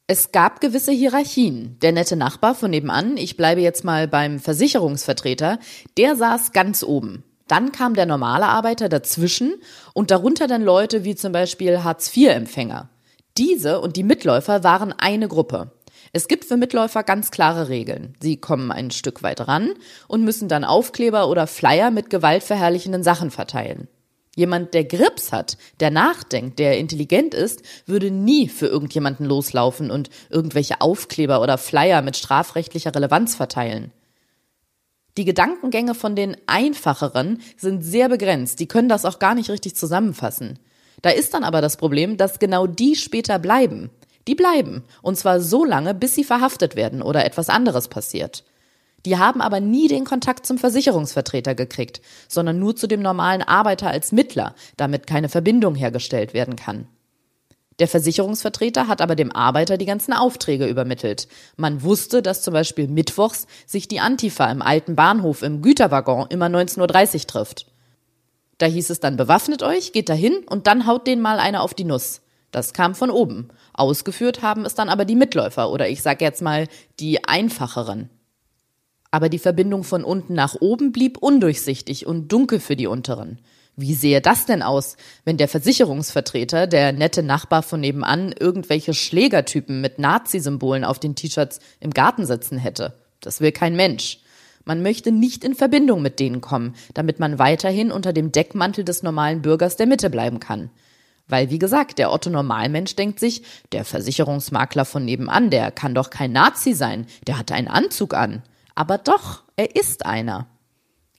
Es 0.08 0.30
gab 0.30 0.60
gewisse 0.60 0.92
Hierarchien. 0.92 1.78
Der 1.82 1.92
nette 1.92 2.16
Nachbar 2.16 2.54
von 2.54 2.70
nebenan, 2.70 3.16
ich 3.16 3.36
bleibe 3.36 3.60
jetzt 3.60 3.84
mal 3.84 4.06
beim 4.06 4.38
Versicherungsvertreter, 4.38 5.58
der 5.96 6.14
saß 6.14 6.52
ganz 6.52 6.84
oben. 6.84 7.24
Dann 7.48 7.72
kam 7.72 7.94
der 7.94 8.06
normale 8.06 8.46
Arbeiter 8.46 8.88
dazwischen 8.88 9.54
und 9.94 10.10
darunter 10.10 10.46
dann 10.46 10.62
Leute 10.62 11.04
wie 11.04 11.14
zum 11.14 11.32
Beispiel 11.32 11.84
Hartz-IV-Empfänger. 11.84 12.88
Diese 13.38 13.80
und 13.80 13.96
die 13.96 14.02
Mitläufer 14.02 14.64
waren 14.64 14.92
eine 14.92 15.28
Gruppe. 15.28 15.70
Es 16.12 16.28
gibt 16.28 16.44
für 16.46 16.56
Mitläufer 16.56 17.02
ganz 17.02 17.30
klare 17.30 17.68
Regeln. 17.68 18.14
Sie 18.20 18.38
kommen 18.38 18.72
ein 18.72 18.90
Stück 18.90 19.22
weit 19.22 19.46
ran 19.46 19.74
und 20.08 20.24
müssen 20.24 20.48
dann 20.48 20.64
Aufkleber 20.64 21.28
oder 21.28 21.46
Flyer 21.46 21.90
mit 21.90 22.10
gewaltverherrlichenden 22.10 23.02
Sachen 23.02 23.30
verteilen. 23.30 23.88
Jemand, 24.34 24.74
der 24.74 24.84
Grips 24.84 25.32
hat, 25.32 25.56
der 25.80 25.90
nachdenkt, 25.90 26.58
der 26.58 26.78
intelligent 26.78 27.34
ist, 27.34 27.62
würde 27.86 28.10
nie 28.10 28.48
für 28.48 28.66
irgendjemanden 28.66 29.26
loslaufen 29.26 29.90
und 29.90 30.10
irgendwelche 30.30 30.80
Aufkleber 30.80 31.40
oder 31.40 31.58
Flyer 31.58 32.02
mit 32.02 32.16
strafrechtlicher 32.16 32.94
Relevanz 32.94 33.34
verteilen. 33.34 33.92
Die 35.16 35.24
Gedankengänge 35.24 35.94
von 35.94 36.14
den 36.14 36.36
Einfacheren 36.46 37.40
sind 37.56 37.82
sehr 37.82 38.08
begrenzt, 38.08 38.60
die 38.60 38.68
können 38.68 38.88
das 38.88 39.04
auch 39.04 39.18
gar 39.18 39.34
nicht 39.34 39.50
richtig 39.50 39.74
zusammenfassen. 39.74 40.58
Da 41.02 41.10
ist 41.10 41.32
dann 41.34 41.44
aber 41.44 41.60
das 41.60 41.76
Problem, 41.76 42.16
dass 42.16 42.38
genau 42.38 42.66
die 42.66 42.96
später 42.96 43.38
bleiben. 43.38 43.90
Die 44.28 44.34
bleiben. 44.34 44.82
Und 45.02 45.16
zwar 45.16 45.40
so 45.40 45.64
lange, 45.64 45.94
bis 45.94 46.14
sie 46.14 46.24
verhaftet 46.24 46.76
werden 46.76 47.00
oder 47.00 47.24
etwas 47.24 47.48
anderes 47.48 47.88
passiert. 47.88 48.44
Die 49.06 49.16
haben 49.16 49.40
aber 49.40 49.60
nie 49.60 49.86
den 49.88 50.04
Kontakt 50.04 50.46
zum 50.46 50.58
Versicherungsvertreter 50.58 51.54
gekriegt, 51.54 52.00
sondern 52.28 52.58
nur 52.58 52.74
zu 52.74 52.88
dem 52.88 53.00
normalen 53.00 53.42
Arbeiter 53.42 53.88
als 53.88 54.10
Mittler, 54.10 54.54
damit 54.76 55.06
keine 55.06 55.28
Verbindung 55.28 55.76
hergestellt 55.76 56.34
werden 56.34 56.56
kann. 56.56 56.88
Der 57.78 57.88
Versicherungsvertreter 57.88 58.88
hat 58.88 59.02
aber 59.02 59.16
dem 59.16 59.32
Arbeiter 59.32 59.76
die 59.76 59.84
ganzen 59.84 60.14
Aufträge 60.14 60.66
übermittelt. 60.66 61.28
Man 61.56 61.82
wusste, 61.82 62.22
dass 62.22 62.42
zum 62.42 62.54
Beispiel 62.54 62.88
mittwochs 62.88 63.46
sich 63.66 63.86
die 63.86 64.00
Antifa 64.00 64.50
im 64.50 64.62
alten 64.62 64.96
Bahnhof 64.96 65.42
im 65.42 65.60
Güterwaggon 65.60 66.28
immer 66.30 66.46
19.30 66.46 67.14
Uhr 67.14 67.26
trifft. 67.26 67.66
Da 68.58 68.66
hieß 68.66 68.88
es 68.88 69.00
dann, 69.00 69.18
bewaffnet 69.18 69.62
euch, 69.62 69.92
geht 69.92 70.08
dahin 70.08 70.38
und 70.48 70.66
dann 70.66 70.86
haut 70.86 71.06
den 71.06 71.20
mal 71.20 71.38
einer 71.38 71.62
auf 71.62 71.74
die 71.74 71.84
Nuss. 71.84 72.22
Das 72.50 72.72
kam 72.72 72.94
von 72.94 73.10
oben. 73.10 73.48
Ausgeführt 73.74 74.40
haben 74.40 74.64
es 74.64 74.74
dann 74.74 74.88
aber 74.88 75.04
die 75.04 75.16
Mitläufer 75.16 75.70
oder 75.70 75.88
ich 75.90 76.00
sag 76.00 76.22
jetzt 76.22 76.40
mal 76.40 76.68
die 76.98 77.24
einfacheren. 77.24 78.08
Aber 79.10 79.28
die 79.28 79.38
Verbindung 79.38 79.84
von 79.84 80.04
unten 80.04 80.32
nach 80.32 80.56
oben 80.60 80.92
blieb 80.92 81.18
undurchsichtig 81.18 82.06
und 82.06 82.32
dunkel 82.32 82.60
für 82.60 82.76
die 82.76 82.86
unteren. 82.86 83.40
Wie 83.78 83.94
sehe 83.94 84.22
das 84.22 84.46
denn 84.46 84.62
aus, 84.62 84.96
wenn 85.26 85.36
der 85.36 85.48
Versicherungsvertreter, 85.48 86.66
der 86.66 86.92
nette 86.92 87.22
Nachbar 87.22 87.62
von 87.62 87.80
nebenan, 87.80 88.32
irgendwelche 88.32 88.94
Schlägertypen 88.94 89.82
mit 89.82 89.98
Nazi-Symbolen 89.98 90.82
auf 90.82 90.98
den 90.98 91.14
T-Shirts 91.14 91.60
im 91.80 91.90
Garten 91.90 92.24
sitzen 92.24 92.56
hätte? 92.56 92.94
Das 93.20 93.40
will 93.40 93.52
kein 93.52 93.76
Mensch. 93.76 94.20
Man 94.64 94.82
möchte 94.82 95.12
nicht 95.12 95.44
in 95.44 95.54
Verbindung 95.54 96.00
mit 96.00 96.20
denen 96.20 96.40
kommen, 96.40 96.74
damit 96.94 97.20
man 97.20 97.38
weiterhin 97.38 97.92
unter 97.92 98.14
dem 98.14 98.32
Deckmantel 98.32 98.82
des 98.82 99.02
normalen 99.02 99.42
Bürgers 99.42 99.76
der 99.76 99.86
Mitte 99.86 100.08
bleiben 100.08 100.40
kann. 100.40 100.70
Weil, 101.28 101.50
wie 101.50 101.58
gesagt, 101.58 101.98
der 101.98 102.12
Otto 102.12 102.30
Normalmensch 102.30 102.96
denkt 102.96 103.20
sich, 103.20 103.42
der 103.72 103.84
Versicherungsmakler 103.84 104.86
von 104.86 105.04
nebenan, 105.04 105.50
der 105.50 105.70
kann 105.70 105.94
doch 105.94 106.08
kein 106.08 106.32
Nazi 106.32 106.72
sein, 106.72 107.06
der 107.26 107.38
hat 107.38 107.52
einen 107.52 107.68
Anzug 107.68 108.14
an. 108.14 108.42
Aber 108.74 108.96
doch, 108.96 109.42
er 109.56 109.76
ist 109.76 110.06
einer. 110.06 110.46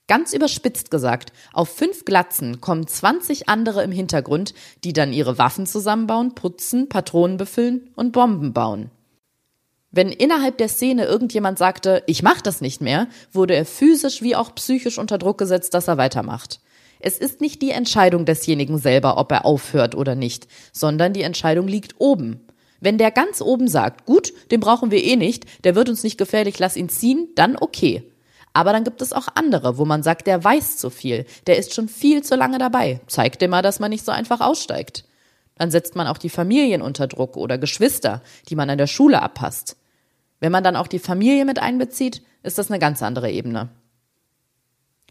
Ganz 0.08 0.32
überspitzt 0.34 0.90
gesagt, 0.90 1.34
auf 1.52 1.68
fünf 1.68 2.06
Glatzen 2.06 2.62
kommen 2.62 2.88
20 2.88 3.50
andere 3.50 3.84
im 3.84 3.92
Hintergrund, 3.92 4.54
die 4.86 4.94
dann 4.94 5.12
ihre 5.12 5.38
Waffen 5.38 5.66
zusammenbauen, 5.66 6.34
putzen, 6.34 6.88
Patronen 6.88 7.36
befüllen 7.36 7.90
und 7.96 8.14
Bomben 8.14 8.54
bauen. 8.54 8.90
Wenn 9.92 10.12
innerhalb 10.12 10.58
der 10.58 10.70
Szene 10.70 11.06
irgendjemand 11.06 11.58
sagte, 11.58 12.04
ich 12.08 12.24
mach 12.24 12.42
das 12.42 12.62
nicht 12.62 12.82
mehr, 12.82 13.08
wurde 13.34 13.56
er 13.56 13.66
physisch 13.66 14.22
wie 14.22 14.36
auch 14.36 14.56
psychisch 14.56 14.98
unter 14.98 15.18
Druck 15.18 15.38
gesetzt, 15.38 15.74
dass 15.74 15.88
er 15.88 15.98
weitermacht. 15.98 16.62
Es 17.00 17.18
ist 17.18 17.42
nicht 17.42 17.62
die 17.62 17.72
Entscheidung 17.72 18.26
desjenigen 18.26 18.78
selber, 18.78 19.18
ob 19.18 19.32
er 19.32 19.46
aufhört 19.46 19.96
oder 19.96 20.16
nicht, 20.16 20.48
sondern 20.72 21.14
die 21.14 21.22
Entscheidung 21.22 21.68
liegt 21.68 21.96
oben. 22.00 22.48
Wenn 22.80 22.98
der 22.98 23.12
ganz 23.12 23.42
oben 23.42 23.68
sagt, 23.68 24.06
gut, 24.06 24.34
den 24.52 24.60
brauchen 24.60 24.92
wir 24.92 25.04
eh 25.04 25.16
nicht, 25.16 25.46
der 25.64 25.76
wird 25.76 25.90
uns 25.90 26.04
nicht 26.04 26.18
gefährlich, 26.18 26.60
lass 26.60 26.78
ihn 26.78 26.90
ziehen, 26.90 27.30
dann 27.36 27.58
okay. 27.58 28.04
Aber 28.58 28.74
dann 28.74 28.84
gibt 28.84 29.04
es 29.04 29.14
auch 29.14 29.28
andere, 29.36 29.78
wo 29.78 29.86
man 29.86 30.02
sagt, 30.02 30.26
der 30.26 30.44
weiß 30.44 30.78
zu 30.78 30.90
viel, 30.90 31.28
der 31.46 31.60
ist 31.60 31.76
schon 31.76 31.88
viel 31.88 32.24
zu 32.24 32.36
lange 32.36 32.58
dabei, 32.58 33.02
zeigt 33.06 33.48
mal, 33.48 33.62
dass 33.62 33.80
man 33.80 33.92
nicht 33.92 34.04
so 34.04 34.12
einfach 34.12 34.42
aussteigt. 34.42 35.06
Dann 35.60 35.70
setzt 35.70 35.96
man 35.96 36.08
auch 36.08 36.18
die 36.18 36.32
Familien 36.32 36.82
unter 36.82 37.06
Druck 37.06 37.38
oder 37.38 37.60
Geschwister, 37.60 38.24
die 38.50 38.56
man 38.56 38.72
an 38.72 38.80
der 38.80 38.88
Schule 38.88 39.22
abpasst. 39.22 39.78
Wenn 40.40 40.52
man 40.52 40.64
dann 40.64 40.76
auch 40.76 40.88
die 40.88 40.98
Familie 40.98 41.46
mit 41.46 41.60
einbezieht, 41.60 42.24
ist 42.42 42.58
das 42.58 42.72
eine 42.72 42.80
ganz 42.80 43.04
andere 43.04 43.30
Ebene. 43.30 43.70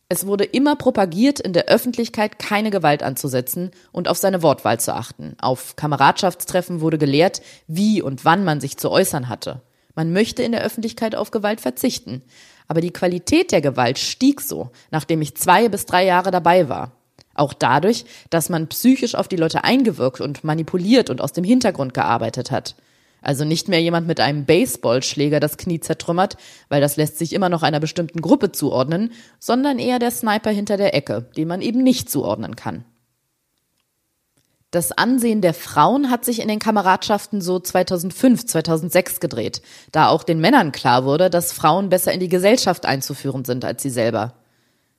Es 0.09 0.27
wurde 0.27 0.43
immer 0.43 0.75
propagiert, 0.75 1.39
in 1.39 1.53
der 1.53 1.67
Öffentlichkeit 1.67 2.41
keine 2.41 2.71
Gewalt 2.71 3.05
anzusetzen 3.05 3.71
und 3.93 4.09
auf 4.09 4.19
seine 4.19 4.43
Wortwahl 4.43 4.81
zu 4.81 4.93
achten. 4.93 5.37
Auf 5.41 5.77
Kameradschaftstreffen 5.77 6.81
wurde 6.81 6.99
gelehrt, 6.99 7.43
wie 7.69 8.03
und 8.03 8.25
wann 8.25 8.43
man 8.43 8.61
sich 8.61 8.77
zu 8.77 8.91
äußern 8.91 9.29
hatte. 9.29 9.63
Man 9.95 10.13
möchte 10.13 10.43
in 10.43 10.53
der 10.53 10.63
Öffentlichkeit 10.63 11.15
auf 11.15 11.31
Gewalt 11.31 11.61
verzichten. 11.61 12.23
Aber 12.69 12.81
die 12.81 12.93
Qualität 12.93 13.53
der 13.53 13.61
Gewalt 13.61 13.99
stieg 13.99 14.41
so, 14.41 14.71
nachdem 14.91 15.23
ich 15.23 15.37
zwei 15.37 15.69
bis 15.69 15.87
drei 15.87 16.05
Jahre 16.05 16.31
dabei 16.31 16.69
war. 16.69 16.93
Auch 17.35 17.53
dadurch, 17.53 18.05
dass 18.31 18.49
man 18.49 18.69
psychisch 18.69 19.15
auf 19.15 19.29
die 19.29 19.37
Leute 19.37 19.65
eingewirkt 19.65 20.21
und 20.21 20.43
manipuliert 20.43 21.11
und 21.11 21.21
aus 21.21 21.33
dem 21.33 21.45
Hintergrund 21.45 21.95
gearbeitet 21.95 22.51
hat. 22.51 22.75
Also 23.21 23.45
nicht 23.45 23.69
mehr 23.69 23.81
jemand 23.81 24.07
mit 24.07 24.21
einem 24.21 24.45
Baseballschläger 24.45 25.41
das 25.41 25.57
Knie 25.57 25.81
zertrümmert, 25.81 26.37
weil 26.69 26.81
das 26.81 26.97
lässt 26.97 27.19
sich 27.19 27.33
immer 27.33 27.49
noch 27.49 27.63
einer 27.63 27.81
bestimmten 27.81 28.21
Gruppe 28.21 28.53
zuordnen, 28.53 29.13
sondern 29.39 29.79
eher 29.79 29.99
der 29.99 30.11
Sniper 30.11 30.51
hinter 30.51 30.77
der 30.77 30.95
Ecke, 30.95 31.27
den 31.37 31.49
man 31.49 31.61
eben 31.61 31.83
nicht 31.83 32.11
zuordnen 32.11 32.57
kann. 32.57 32.85
Das 34.77 34.93
Ansehen 34.93 35.41
der 35.41 35.55
Frauen 35.55 36.11
hat 36.11 36.27
sich 36.27 36.39
in 36.39 36.49
den 36.49 36.59
Kameradschaften 36.59 37.41
so 37.41 37.59
2005, 37.59 38.45
2006 38.45 39.21
gedreht, 39.21 39.63
da 39.91 40.09
auch 40.09 40.23
den 40.23 40.39
Männern 40.39 40.71
klar 40.71 41.07
wurde, 41.07 41.31
dass 41.31 41.55
Frauen 41.55 41.89
besser 41.89 42.13
in 42.13 42.21
die 42.21 42.29
Gesellschaft 42.29 42.85
einzuführen 42.85 43.47
sind 43.47 43.65
als 43.65 43.83
sie 43.83 43.89
selber. 43.89 44.35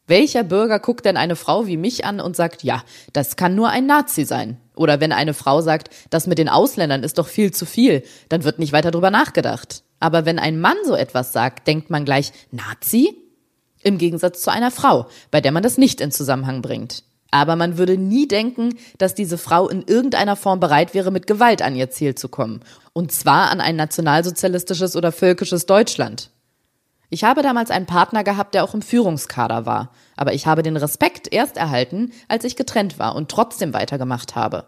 Welcher 0.08 0.44
Bürger 0.44 0.80
guckt 0.80 1.06
denn 1.06 1.16
eine 1.16 1.36
Frau 1.36 1.68
wie 1.68 1.78
mich 1.78 2.06
an 2.06 2.20
und 2.20 2.36
sagt, 2.36 2.64
ja, 2.64 2.82
das 3.14 3.36
kann 3.36 3.54
nur 3.54 3.70
ein 3.70 3.86
Nazi 3.86 4.26
sein? 4.26 4.58
Oder 4.76 5.00
wenn 5.00 5.12
eine 5.12 5.36
Frau 5.36 5.62
sagt, 5.62 5.92
das 6.10 6.26
mit 6.26 6.40
den 6.40 6.50
Ausländern 6.50 7.04
ist 7.04 7.20
doch 7.20 7.28
viel 7.28 7.52
zu 7.52 7.68
viel, 7.68 8.02
dann 8.30 8.44
wird 8.44 8.58
nicht 8.58 8.74
weiter 8.74 8.90
drüber 8.90 9.12
nachgedacht. 9.12 9.84
Aber 10.00 10.26
wenn 10.26 10.40
ein 10.40 10.60
Mann 10.60 10.78
so 10.88 10.96
etwas 10.96 11.34
sagt, 11.34 11.68
denkt 11.68 11.92
man 11.92 12.04
gleich, 12.04 12.32
Nazi? 12.50 13.16
Im 13.84 14.00
Gegensatz 14.00 14.42
zu 14.42 14.52
einer 14.52 14.72
Frau, 14.72 15.06
bei 15.30 15.40
der 15.40 15.52
man 15.52 15.62
das 15.62 15.78
nicht 15.78 16.02
in 16.02 16.12
Zusammenhang 16.12 16.64
bringt. 16.64 17.04
Aber 17.32 17.56
man 17.56 17.78
würde 17.78 17.98
nie 17.98 18.28
denken, 18.28 18.76
dass 18.98 19.16
diese 19.16 19.38
Frau 19.38 19.68
in 19.68 19.84
irgendeiner 19.84 20.36
Form 20.36 20.60
bereit 20.60 20.94
wäre, 20.94 21.12
mit 21.12 21.28
Gewalt 21.28 21.62
an 21.62 21.76
ihr 21.76 21.90
Ziel 21.90 22.16
zu 22.16 22.30
kommen. 22.30 22.62
Und 22.94 23.12
zwar 23.12 23.52
an 23.52 23.62
ein 23.62 23.76
nationalsozialistisches 23.76 24.96
oder 24.96 25.12
völkisches 25.12 25.66
Deutschland. 25.66 26.32
Ich 27.10 27.24
habe 27.24 27.42
damals 27.42 27.72
einen 27.72 27.86
Partner 27.86 28.24
gehabt, 28.24 28.54
der 28.54 28.64
auch 28.64 28.74
im 28.74 28.82
Führungskader 28.82 29.66
war, 29.66 29.92
aber 30.18 30.34
ich 30.34 30.46
habe 30.46 30.62
den 30.62 30.76
Respekt 30.76 31.32
erst 31.32 31.56
erhalten, 31.56 32.12
als 32.28 32.44
ich 32.44 32.58
getrennt 32.58 33.00
war 33.00 33.16
und 33.16 33.30
trotzdem 33.30 33.74
weitergemacht 33.74 34.36
habe. 34.36 34.66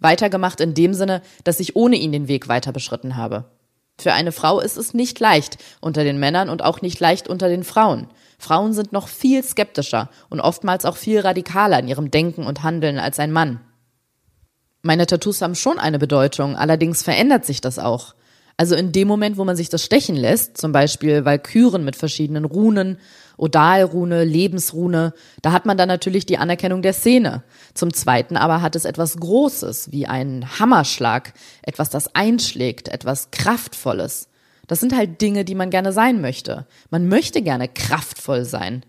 Weitergemacht 0.00 0.60
in 0.60 0.74
dem 0.74 0.94
Sinne, 0.94 1.22
dass 1.44 1.60
ich 1.60 1.76
ohne 1.76 1.96
ihn 1.96 2.12
den 2.12 2.28
Weg 2.28 2.48
weiter 2.48 2.72
beschritten 2.72 3.16
habe. 3.16 3.44
Für 3.98 4.12
eine 4.12 4.32
Frau 4.32 4.60
ist 4.60 4.76
es 4.76 4.94
nicht 4.94 5.20
leicht 5.20 5.56
unter 5.80 6.04
den 6.04 6.18
Männern 6.18 6.50
und 6.50 6.62
auch 6.62 6.82
nicht 6.82 7.00
leicht 7.00 7.28
unter 7.28 7.48
den 7.48 7.64
Frauen. 7.64 8.08
Frauen 8.38 8.74
sind 8.74 8.92
noch 8.92 9.08
viel 9.08 9.42
skeptischer 9.42 10.10
und 10.28 10.40
oftmals 10.40 10.84
auch 10.84 10.96
viel 10.96 11.20
radikaler 11.20 11.78
in 11.78 11.88
ihrem 11.88 12.10
Denken 12.10 12.44
und 12.44 12.62
Handeln 12.62 12.98
als 12.98 13.18
ein 13.18 13.32
Mann. 13.32 13.60
Meine 14.82 15.06
Tattoos 15.06 15.40
haben 15.40 15.54
schon 15.54 15.78
eine 15.78 15.98
Bedeutung, 15.98 16.56
allerdings 16.56 17.02
verändert 17.02 17.44
sich 17.44 17.60
das 17.60 17.78
auch. 17.78 18.14
Also 18.58 18.74
in 18.74 18.92
dem 18.92 19.06
Moment, 19.06 19.36
wo 19.36 19.44
man 19.44 19.56
sich 19.56 19.68
das 19.68 19.84
stechen 19.84 20.16
lässt, 20.16 20.56
zum 20.56 20.72
Beispiel 20.72 21.26
Valkyren 21.26 21.84
mit 21.84 21.94
verschiedenen 21.94 22.46
Runen, 22.46 22.98
Odalrune, 23.36 24.24
Lebensrune, 24.24 25.12
da 25.42 25.52
hat 25.52 25.66
man 25.66 25.76
dann 25.76 25.88
natürlich 25.88 26.24
die 26.24 26.38
Anerkennung 26.38 26.80
der 26.80 26.94
Szene. 26.94 27.42
Zum 27.74 27.92
Zweiten 27.92 28.38
aber 28.38 28.62
hat 28.62 28.74
es 28.74 28.86
etwas 28.86 29.18
Großes, 29.18 29.92
wie 29.92 30.06
einen 30.06 30.58
Hammerschlag, 30.58 31.34
etwas, 31.60 31.90
das 31.90 32.14
einschlägt, 32.14 32.88
etwas 32.88 33.30
Kraftvolles. 33.30 34.28
Das 34.66 34.80
sind 34.80 34.96
halt 34.96 35.20
Dinge, 35.20 35.44
die 35.44 35.54
man 35.54 35.68
gerne 35.68 35.92
sein 35.92 36.22
möchte. 36.22 36.66
Man 36.88 37.08
möchte 37.08 37.42
gerne 37.42 37.68
kraftvoll 37.68 38.46
sein. 38.46 38.84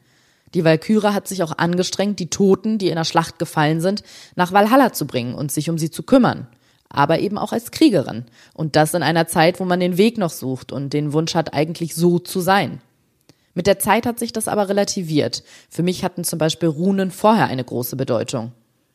Die 0.54 0.64
Walküre 0.64 1.14
hat 1.14 1.28
sich 1.28 1.44
auch 1.44 1.58
angestrengt, 1.58 2.20
die 2.20 2.30
Toten, 2.30 2.78
die 2.78 2.88
in 2.88 2.96
der 2.96 3.04
Schlacht 3.04 3.38
gefallen 3.38 3.82
sind, 3.82 4.02
nach 4.38 4.54
Valhalla 4.54 4.94
zu 4.94 5.06
bringen 5.06 5.36
und 5.36 5.52
sich 5.52 5.70
um 5.70 5.78
sie 5.78 5.92
zu 5.92 6.04
kümmern 6.04 6.48
aber 6.90 7.20
eben 7.20 7.38
auch 7.38 7.52
als 7.52 7.72
Kriegerin. 7.72 8.26
Und 8.54 8.76
das 8.76 8.94
in 8.94 9.04
einer 9.04 9.28
Zeit, 9.28 9.60
wo 9.60 9.66
man 9.66 9.80
den 9.80 9.98
Weg 9.98 10.18
noch 10.18 10.30
sucht 10.30 10.72
und 10.72 10.94
den 10.94 11.14
Wunsch 11.14 11.36
hat, 11.36 11.54
eigentlich 11.54 11.96
so 11.96 12.20
zu 12.20 12.40
sein. 12.40 12.82
Mit 13.54 13.66
der 13.66 13.80
Zeit 13.80 14.06
hat 14.06 14.20
sich 14.20 14.32
das 14.32 14.48
aber 14.48 14.70
relativiert. 14.70 15.44
Für 15.70 15.82
mich 15.84 16.04
hatten 16.04 16.24
zum 16.24 16.38
Beispiel 16.38 16.70
Runen 16.70 17.10
vorher 17.10 17.48
eine 17.48 17.64
große 17.64 17.96
Bedeutung. 17.96 18.52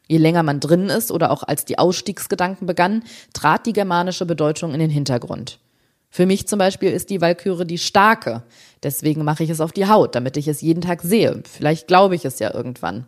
Je 0.09 0.19
länger 0.19 0.43
man 0.43 0.61
drin 0.61 0.89
ist 0.89 1.11
oder 1.11 1.31
auch 1.31 1.43
als 1.43 1.65
die 1.65 1.79
Ausstiegsgedanken 1.79 2.67
begannen, 2.67 3.03
trat 3.33 3.67
die 3.67 3.73
germanische 3.73 4.27
Bedeutung 4.27 4.73
in 4.73 4.81
den 4.81 4.91
Hintergrund. 4.91 5.59
Für 6.11 6.27
mich 6.27 6.47
zum 6.47 6.59
Beispiel 6.59 6.93
ist 6.93 7.11
die 7.11 7.21
Walküre 7.21 7.65
die 7.65 7.79
starke. 7.79 8.43
Deswegen 8.83 9.25
mache 9.25 9.45
ich 9.45 9.51
es 9.51 9.61
auf 9.61 9.73
die 9.73 9.89
Haut, 9.89 10.15
damit 10.15 10.37
ich 10.37 10.47
es 10.47 10.61
jeden 10.61 10.83
Tag 10.83 11.01
sehe. 11.01 11.43
Vielleicht 11.51 11.87
glaube 11.87 12.15
ich 12.15 12.25
es 12.25 12.39
ja 12.39 12.53
irgendwann. 12.53 13.07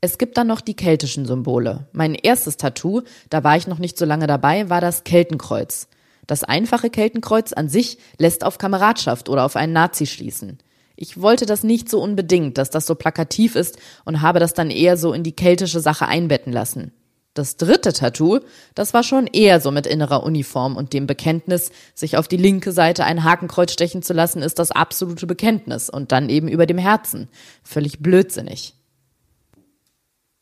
Es 0.00 0.18
gibt 0.18 0.36
dann 0.36 0.46
noch 0.46 0.60
die 0.60 0.76
keltischen 0.76 1.26
Symbole. 1.26 1.88
Mein 1.92 2.14
erstes 2.14 2.56
Tattoo, 2.56 3.02
da 3.30 3.42
war 3.42 3.56
ich 3.56 3.66
noch 3.66 3.80
nicht 3.80 3.98
so 3.98 4.04
lange 4.04 4.28
dabei, 4.28 4.70
war 4.70 4.80
das 4.80 5.02
Keltenkreuz. 5.02 5.88
Das 6.28 6.44
einfache 6.44 6.88
Keltenkreuz 6.88 7.52
an 7.52 7.68
sich 7.68 7.98
lässt 8.16 8.44
auf 8.44 8.58
Kameradschaft 8.58 9.28
oder 9.28 9.44
auf 9.44 9.56
einen 9.56 9.72
Nazi 9.72 10.06
schließen. 10.06 10.58
Ich 10.94 11.20
wollte 11.20 11.46
das 11.46 11.64
nicht 11.64 11.88
so 11.88 12.00
unbedingt, 12.00 12.58
dass 12.58 12.70
das 12.70 12.86
so 12.86 12.94
plakativ 12.94 13.56
ist 13.56 13.78
und 14.04 14.20
habe 14.20 14.38
das 14.38 14.54
dann 14.54 14.70
eher 14.70 14.96
so 14.96 15.12
in 15.12 15.24
die 15.24 15.34
keltische 15.34 15.80
Sache 15.80 16.06
einbetten 16.06 16.52
lassen. 16.52 16.92
Das 17.34 17.56
dritte 17.56 17.92
Tattoo, 17.92 18.40
das 18.74 18.94
war 18.94 19.02
schon 19.02 19.26
eher 19.26 19.60
so 19.60 19.70
mit 19.70 19.86
innerer 19.86 20.22
Uniform 20.24 20.76
und 20.76 20.92
dem 20.92 21.06
Bekenntnis, 21.06 21.70
sich 21.94 22.16
auf 22.16 22.28
die 22.28 22.36
linke 22.36 22.72
Seite 22.72 23.04
ein 23.04 23.22
Hakenkreuz 23.24 23.72
stechen 23.72 24.02
zu 24.02 24.12
lassen, 24.12 24.42
ist 24.42 24.58
das 24.58 24.70
absolute 24.70 25.26
Bekenntnis 25.26 25.88
und 25.88 26.12
dann 26.12 26.28
eben 26.28 26.48
über 26.48 26.66
dem 26.66 26.78
Herzen. 26.78 27.28
Völlig 27.62 28.00
blödsinnig. 28.00 28.74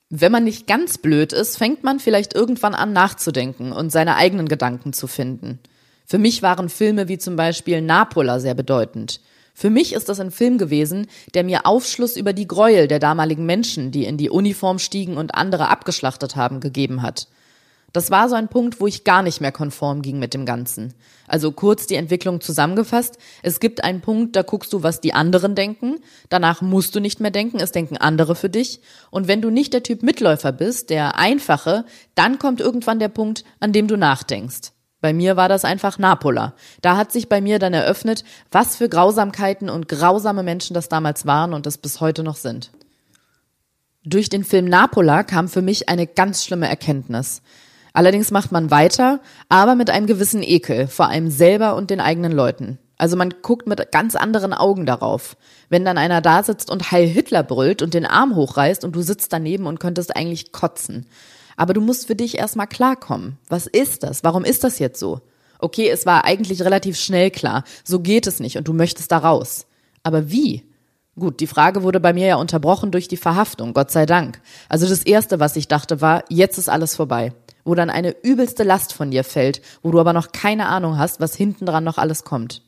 Wenn 0.08 0.30
man 0.30 0.44
nicht 0.44 0.68
ganz 0.68 0.98
blöd 0.98 1.32
ist, 1.32 1.58
fängt 1.58 1.82
man 1.82 1.98
vielleicht 1.98 2.34
irgendwann 2.34 2.74
an 2.74 2.92
nachzudenken 2.92 3.72
und 3.72 3.90
seine 3.90 4.14
eigenen 4.16 4.46
Gedanken 4.46 4.92
zu 4.92 5.08
finden. 5.08 5.58
Für 6.04 6.18
mich 6.18 6.42
waren 6.42 6.68
Filme 6.68 7.08
wie 7.08 7.18
zum 7.18 7.34
Beispiel 7.34 7.82
Napola 7.82 8.38
sehr 8.38 8.54
bedeutend. 8.54 9.20
Für 9.52 9.70
mich 9.70 9.94
ist 9.94 10.08
das 10.08 10.20
ein 10.20 10.30
Film 10.30 10.58
gewesen, 10.58 11.08
der 11.34 11.42
mir 11.42 11.66
Aufschluss 11.66 12.16
über 12.16 12.32
die 12.32 12.46
Gräuel 12.46 12.86
der 12.86 13.00
damaligen 13.00 13.46
Menschen, 13.46 13.90
die 13.90 14.04
in 14.04 14.16
die 14.16 14.30
Uniform 14.30 14.78
stiegen 14.78 15.16
und 15.16 15.34
andere 15.34 15.68
abgeschlachtet 15.68 16.36
haben, 16.36 16.60
gegeben 16.60 17.02
hat. 17.02 17.26
Das 17.92 18.10
war 18.10 18.28
so 18.28 18.34
ein 18.34 18.48
Punkt, 18.48 18.80
wo 18.80 18.86
ich 18.86 19.04
gar 19.04 19.22
nicht 19.22 19.40
mehr 19.40 19.52
konform 19.52 20.02
ging 20.02 20.18
mit 20.18 20.34
dem 20.34 20.44
Ganzen. 20.44 20.94
Also 21.26 21.50
kurz 21.52 21.86
die 21.86 21.94
Entwicklung 21.94 22.40
zusammengefasst. 22.40 23.18
Es 23.42 23.58
gibt 23.58 23.82
einen 23.82 24.00
Punkt, 24.00 24.36
da 24.36 24.42
guckst 24.42 24.72
du, 24.72 24.82
was 24.82 25.00
die 25.00 25.14
anderen 25.14 25.54
denken. 25.54 25.96
Danach 26.28 26.60
musst 26.60 26.94
du 26.94 27.00
nicht 27.00 27.20
mehr 27.20 27.30
denken, 27.30 27.58
es 27.58 27.72
denken 27.72 27.96
andere 27.96 28.34
für 28.34 28.50
dich. 28.50 28.80
Und 29.10 29.28
wenn 29.28 29.40
du 29.40 29.50
nicht 29.50 29.72
der 29.72 29.82
Typ 29.82 30.02
Mitläufer 30.02 30.52
bist, 30.52 30.90
der 30.90 31.16
Einfache, 31.16 31.84
dann 32.14 32.38
kommt 32.38 32.60
irgendwann 32.60 32.98
der 32.98 33.08
Punkt, 33.08 33.44
an 33.60 33.72
dem 33.72 33.88
du 33.88 33.96
nachdenkst. 33.96 34.72
Bei 35.00 35.12
mir 35.12 35.36
war 35.36 35.48
das 35.48 35.64
einfach 35.64 35.98
Napola. 35.98 36.54
Da 36.82 36.96
hat 36.96 37.12
sich 37.12 37.28
bei 37.28 37.40
mir 37.40 37.58
dann 37.58 37.74
eröffnet, 37.74 38.24
was 38.50 38.76
für 38.76 38.88
Grausamkeiten 38.88 39.68
und 39.68 39.88
grausame 39.88 40.42
Menschen 40.42 40.74
das 40.74 40.88
damals 40.88 41.26
waren 41.26 41.54
und 41.54 41.66
es 41.66 41.78
bis 41.78 42.00
heute 42.00 42.22
noch 42.22 42.36
sind. 42.36 42.72
Durch 44.04 44.28
den 44.28 44.44
Film 44.44 44.66
Napola 44.66 45.22
kam 45.24 45.48
für 45.48 45.62
mich 45.62 45.88
eine 45.88 46.06
ganz 46.06 46.44
schlimme 46.44 46.68
Erkenntnis. 46.68 47.42
Allerdings 47.96 48.30
macht 48.30 48.52
man 48.52 48.70
weiter, 48.70 49.20
aber 49.48 49.74
mit 49.74 49.88
einem 49.88 50.06
gewissen 50.06 50.42
Ekel, 50.42 50.86
vor 50.86 51.08
allem 51.08 51.30
selber 51.30 51.76
und 51.76 51.88
den 51.88 51.98
eigenen 51.98 52.30
Leuten. 52.30 52.78
Also 52.98 53.16
man 53.16 53.32
guckt 53.40 53.66
mit 53.66 53.90
ganz 53.90 54.14
anderen 54.14 54.52
Augen 54.52 54.84
darauf. 54.84 55.38
Wenn 55.70 55.86
dann 55.86 55.96
einer 55.96 56.20
da 56.20 56.42
sitzt 56.42 56.70
und 56.70 56.92
Heil 56.92 57.06
Hitler 57.06 57.42
brüllt 57.42 57.80
und 57.80 57.94
den 57.94 58.04
Arm 58.04 58.36
hochreißt 58.36 58.84
und 58.84 58.94
du 58.94 59.00
sitzt 59.00 59.32
daneben 59.32 59.64
und 59.64 59.80
könntest 59.80 60.14
eigentlich 60.14 60.52
kotzen. 60.52 61.06
Aber 61.56 61.72
du 61.72 61.80
musst 61.80 62.06
für 62.06 62.14
dich 62.14 62.36
erstmal 62.36 62.66
klarkommen. 62.66 63.38
Was 63.48 63.66
ist 63.66 64.02
das? 64.02 64.22
Warum 64.22 64.44
ist 64.44 64.62
das 64.62 64.78
jetzt 64.78 65.00
so? 65.00 65.22
Okay, 65.58 65.88
es 65.88 66.04
war 66.04 66.26
eigentlich 66.26 66.60
relativ 66.60 66.98
schnell 66.98 67.30
klar. 67.30 67.64
So 67.82 68.00
geht 68.00 68.26
es 68.26 68.40
nicht 68.40 68.58
und 68.58 68.68
du 68.68 68.74
möchtest 68.74 69.10
da 69.10 69.16
raus. 69.16 69.64
Aber 70.02 70.30
wie? 70.30 70.64
Gut, 71.18 71.40
die 71.40 71.46
Frage 71.46 71.82
wurde 71.82 72.00
bei 72.00 72.12
mir 72.12 72.26
ja 72.26 72.36
unterbrochen 72.36 72.90
durch 72.90 73.08
die 73.08 73.16
Verhaftung, 73.16 73.72
Gott 73.72 73.90
sei 73.90 74.04
Dank. 74.04 74.42
Also 74.68 74.86
das 74.86 75.02
erste, 75.02 75.40
was 75.40 75.56
ich 75.56 75.66
dachte, 75.66 76.02
war, 76.02 76.24
jetzt 76.28 76.58
ist 76.58 76.68
alles 76.68 76.94
vorbei 76.94 77.32
wo 77.66 77.74
dann 77.74 77.90
eine 77.90 78.16
übelste 78.22 78.62
Last 78.62 78.94
von 78.94 79.10
dir 79.10 79.24
fällt, 79.24 79.60
wo 79.82 79.90
du 79.90 80.00
aber 80.00 80.14
noch 80.14 80.32
keine 80.32 80.66
Ahnung 80.66 80.96
hast, 80.96 81.20
was 81.20 81.36
hinten 81.36 81.66
dran 81.66 81.84
noch 81.84 81.98
alles 81.98 82.24
kommt. 82.24 82.62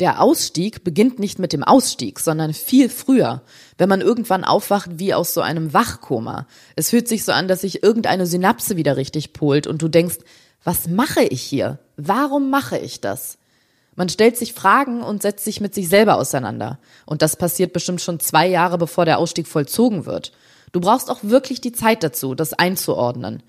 Der 0.00 0.22
Ausstieg 0.22 0.84
beginnt 0.84 1.18
nicht 1.18 1.40
mit 1.40 1.52
dem 1.52 1.64
Ausstieg, 1.64 2.20
sondern 2.20 2.54
viel 2.54 2.88
früher, 2.88 3.42
wenn 3.78 3.88
man 3.88 4.00
irgendwann 4.00 4.44
aufwacht 4.44 4.90
wie 4.94 5.12
aus 5.12 5.34
so 5.34 5.40
einem 5.40 5.74
Wachkoma. 5.74 6.46
Es 6.76 6.90
fühlt 6.90 7.08
sich 7.08 7.24
so 7.24 7.32
an, 7.32 7.48
dass 7.48 7.62
sich 7.62 7.82
irgendeine 7.82 8.26
Synapse 8.26 8.76
wieder 8.76 8.96
richtig 8.96 9.32
polt 9.32 9.66
und 9.66 9.82
du 9.82 9.88
denkst, 9.88 10.18
was 10.62 10.86
mache 10.86 11.24
ich 11.24 11.42
hier? 11.42 11.80
Warum 11.96 12.48
mache 12.48 12.78
ich 12.78 13.00
das? 13.00 13.38
Man 13.96 14.08
stellt 14.08 14.36
sich 14.36 14.52
Fragen 14.52 15.02
und 15.02 15.22
setzt 15.22 15.44
sich 15.44 15.60
mit 15.60 15.74
sich 15.74 15.88
selber 15.88 16.18
auseinander. 16.18 16.78
Und 17.04 17.20
das 17.20 17.34
passiert 17.34 17.72
bestimmt 17.72 18.00
schon 18.00 18.20
zwei 18.20 18.46
Jahre, 18.46 18.78
bevor 18.78 19.04
der 19.04 19.18
Ausstieg 19.18 19.48
vollzogen 19.48 20.06
wird. 20.06 20.30
Du 20.70 20.80
brauchst 20.80 21.10
auch 21.10 21.18
wirklich 21.22 21.60
die 21.60 21.72
Zeit 21.72 22.04
dazu, 22.04 22.36
das 22.36 22.52
einzuordnen. 22.52 23.42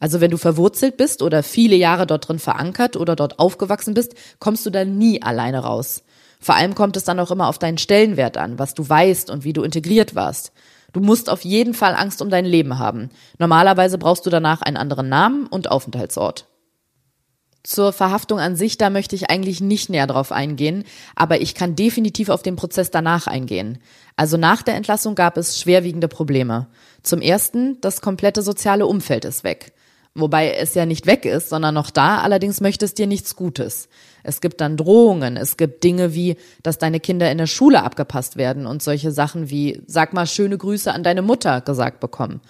Also 0.00 0.20
wenn 0.20 0.30
du 0.30 0.36
verwurzelt 0.36 0.96
bist 0.96 1.22
oder 1.22 1.42
viele 1.42 1.76
Jahre 1.76 2.06
dort 2.06 2.28
drin 2.28 2.38
verankert 2.38 2.96
oder 2.96 3.16
dort 3.16 3.38
aufgewachsen 3.38 3.94
bist, 3.94 4.14
kommst 4.38 4.64
du 4.64 4.70
da 4.70 4.84
nie 4.84 5.22
alleine 5.22 5.60
raus. 5.60 6.02
Vor 6.40 6.54
allem 6.54 6.74
kommt 6.74 6.96
es 6.96 7.04
dann 7.04 7.18
auch 7.18 7.30
immer 7.30 7.48
auf 7.48 7.58
deinen 7.58 7.78
Stellenwert 7.78 8.36
an, 8.36 8.58
was 8.58 8.74
du 8.74 8.88
weißt 8.88 9.30
und 9.30 9.44
wie 9.44 9.52
du 9.52 9.62
integriert 9.62 10.14
warst. 10.14 10.52
Du 10.92 11.00
musst 11.00 11.28
auf 11.28 11.44
jeden 11.44 11.74
Fall 11.74 11.94
Angst 11.94 12.22
um 12.22 12.30
dein 12.30 12.44
Leben 12.44 12.78
haben. 12.78 13.10
Normalerweise 13.38 13.98
brauchst 13.98 14.24
du 14.24 14.30
danach 14.30 14.62
einen 14.62 14.76
anderen 14.76 15.08
Namen 15.08 15.46
und 15.46 15.70
Aufenthaltsort. 15.70 16.46
Zur 17.64 17.92
Verhaftung 17.92 18.38
an 18.38 18.56
sich, 18.56 18.78
da 18.78 18.88
möchte 18.88 19.14
ich 19.14 19.28
eigentlich 19.28 19.60
nicht 19.60 19.90
näher 19.90 20.06
drauf 20.06 20.32
eingehen, 20.32 20.84
aber 21.14 21.42
ich 21.42 21.54
kann 21.54 21.76
definitiv 21.76 22.30
auf 22.30 22.42
den 22.42 22.56
Prozess 22.56 22.90
danach 22.90 23.26
eingehen. 23.26 23.78
Also 24.16 24.38
nach 24.38 24.62
der 24.62 24.76
Entlassung 24.76 25.14
gab 25.14 25.36
es 25.36 25.60
schwerwiegende 25.60 26.08
Probleme. 26.08 26.68
Zum 27.02 27.20
ersten, 27.20 27.78
das 27.80 28.00
komplette 28.00 28.40
soziale 28.42 28.86
Umfeld 28.86 29.26
ist 29.26 29.44
weg. 29.44 29.72
Wobei 30.20 30.52
es 30.54 30.74
ja 30.74 30.84
nicht 30.84 31.06
weg 31.06 31.24
ist, 31.24 31.48
sondern 31.48 31.74
noch 31.74 31.90
da, 31.90 32.18
allerdings 32.18 32.60
möchte 32.60 32.84
es 32.84 32.94
dir 32.94 33.06
nichts 33.06 33.36
Gutes. 33.36 33.88
Es 34.24 34.40
gibt 34.40 34.60
dann 34.60 34.76
Drohungen, 34.76 35.36
es 35.36 35.56
gibt 35.56 35.84
Dinge 35.84 36.12
wie, 36.12 36.36
dass 36.64 36.78
deine 36.78 36.98
Kinder 36.98 37.30
in 37.30 37.38
der 37.38 37.46
Schule 37.46 37.84
abgepasst 37.84 38.36
werden 38.36 38.66
und 38.66 38.82
solche 38.82 39.12
Sachen 39.12 39.48
wie, 39.48 39.80
sag 39.86 40.12
mal 40.12 40.26
schöne 40.26 40.58
Grüße 40.58 40.92
an 40.92 41.04
deine 41.04 41.22
Mutter 41.22 41.60
gesagt 41.60 42.00
bekommen. 42.00 42.40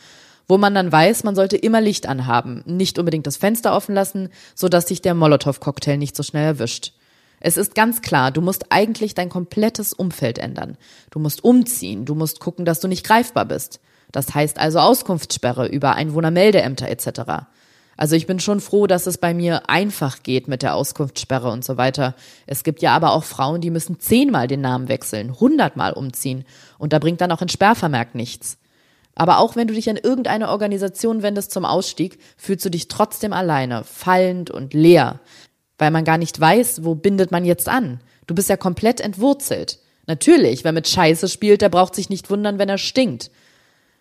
Wo 0.49 0.57
man 0.57 0.75
dann 0.75 0.91
weiß, 0.91 1.25
man 1.25 1.35
sollte 1.35 1.59
immer 1.59 1.83
Licht 1.83 2.09
anhaben, 2.09 2.63
nicht 2.65 2.99
unbedingt 2.99 3.27
das 3.27 3.37
Fenster 3.37 3.75
offen 3.75 3.95
lassen, 3.95 4.31
so 4.55 4.71
dass 4.71 4.89
sich 4.89 5.03
der 5.03 5.13
Molotow-Cocktail 5.13 5.99
nicht 5.99 6.17
so 6.17 6.23
schnell 6.23 6.47
erwischt. 6.47 6.95
Es 7.39 7.59
ist 7.59 7.75
ganz 7.75 8.01
klar, 8.01 8.31
du 8.31 8.41
musst 8.41 8.73
eigentlich 8.73 9.15
dein 9.15 9.29
komplettes 9.29 9.93
Umfeld 9.93 10.39
ändern. 10.39 10.79
Du 11.11 11.19
musst 11.19 11.45
umziehen, 11.45 12.07
du 12.07 12.15
musst 12.15 12.41
gucken, 12.41 12.65
dass 12.65 12.81
du 12.81 12.89
nicht 12.89 13.05
greifbar 13.05 13.45
bist. 13.45 13.81
Das 14.11 14.35
heißt 14.35 14.59
also 14.59 14.79
Auskunftssperre 14.79 15.69
über 15.69 15.95
Einwohnermeldeämter 15.95 16.89
etc. 16.89 17.47
Also 17.99 18.15
ich 18.15 18.29
bin 18.29 18.39
schon 18.39 18.61
froh, 18.61 18.87
dass 18.87 19.09
es 19.09 19.19
bei 19.19 19.35
mir 19.35 19.69
einfach 19.69 20.23
geht 20.23 20.47
mit 20.47 20.63
der 20.63 20.77
Auskunftssperre 20.77 21.51
und 21.51 21.65
so 21.65 21.77
weiter. 21.77 22.15
Es 22.47 22.63
gibt 22.63 22.81
ja 22.81 22.95
aber 22.95 23.13
auch 23.13 23.25
Frauen, 23.25 23.61
die 23.61 23.73
müssen 23.73 23.99
zehnmal 23.99 24.47
den 24.47 24.61
Namen 24.61 24.89
wechseln, 24.89 25.39
hundertmal 25.41 25.93
umziehen. 25.93 26.45
Und 26.79 26.93
da 26.93 27.01
bringt 27.01 27.21
dann 27.21 27.33
auch 27.33 27.43
ein 27.43 27.49
Sperrvermerk 27.49 28.15
nichts. 28.15 28.57
Aber 29.17 29.39
auch 29.39 29.57
wenn 29.57 29.67
du 29.67 29.75
dich 29.75 29.91
an 29.91 29.97
irgendeine 29.97 30.49
Organisation 30.49 31.25
wendest 31.25 31.51
zum 31.51 31.65
Ausstieg, 31.65 32.21
fühlst 32.37 32.65
du 32.65 32.71
dich 32.71 32.87
trotzdem 32.87 33.33
alleine, 33.33 33.83
fallend 33.83 34.53
und 34.53 34.75
leer. 34.75 35.19
Weil 35.77 35.91
man 35.91 36.05
gar 36.05 36.19
nicht 36.19 36.39
weiß, 36.39 36.85
wo 36.85 36.95
bindet 36.95 37.33
man 37.33 37.45
jetzt 37.45 37.69
an. 37.69 38.01
Du 38.29 38.35
bist 38.37 38.49
ja 38.49 38.57
komplett 38.57 39.01
entwurzelt. 39.01 39.81
Natürlich, 40.07 40.63
wer 40.63 40.73
mit 40.73 40.87
Scheiße 40.87 41.29
spielt, 41.29 41.63
der 41.63 41.69
braucht 41.69 41.97
sich 41.97 42.11
nicht 42.11 42.31
wundern, 42.31 42.61
wenn 42.61 42.69
er 42.69 42.79
stinkt. 42.79 43.33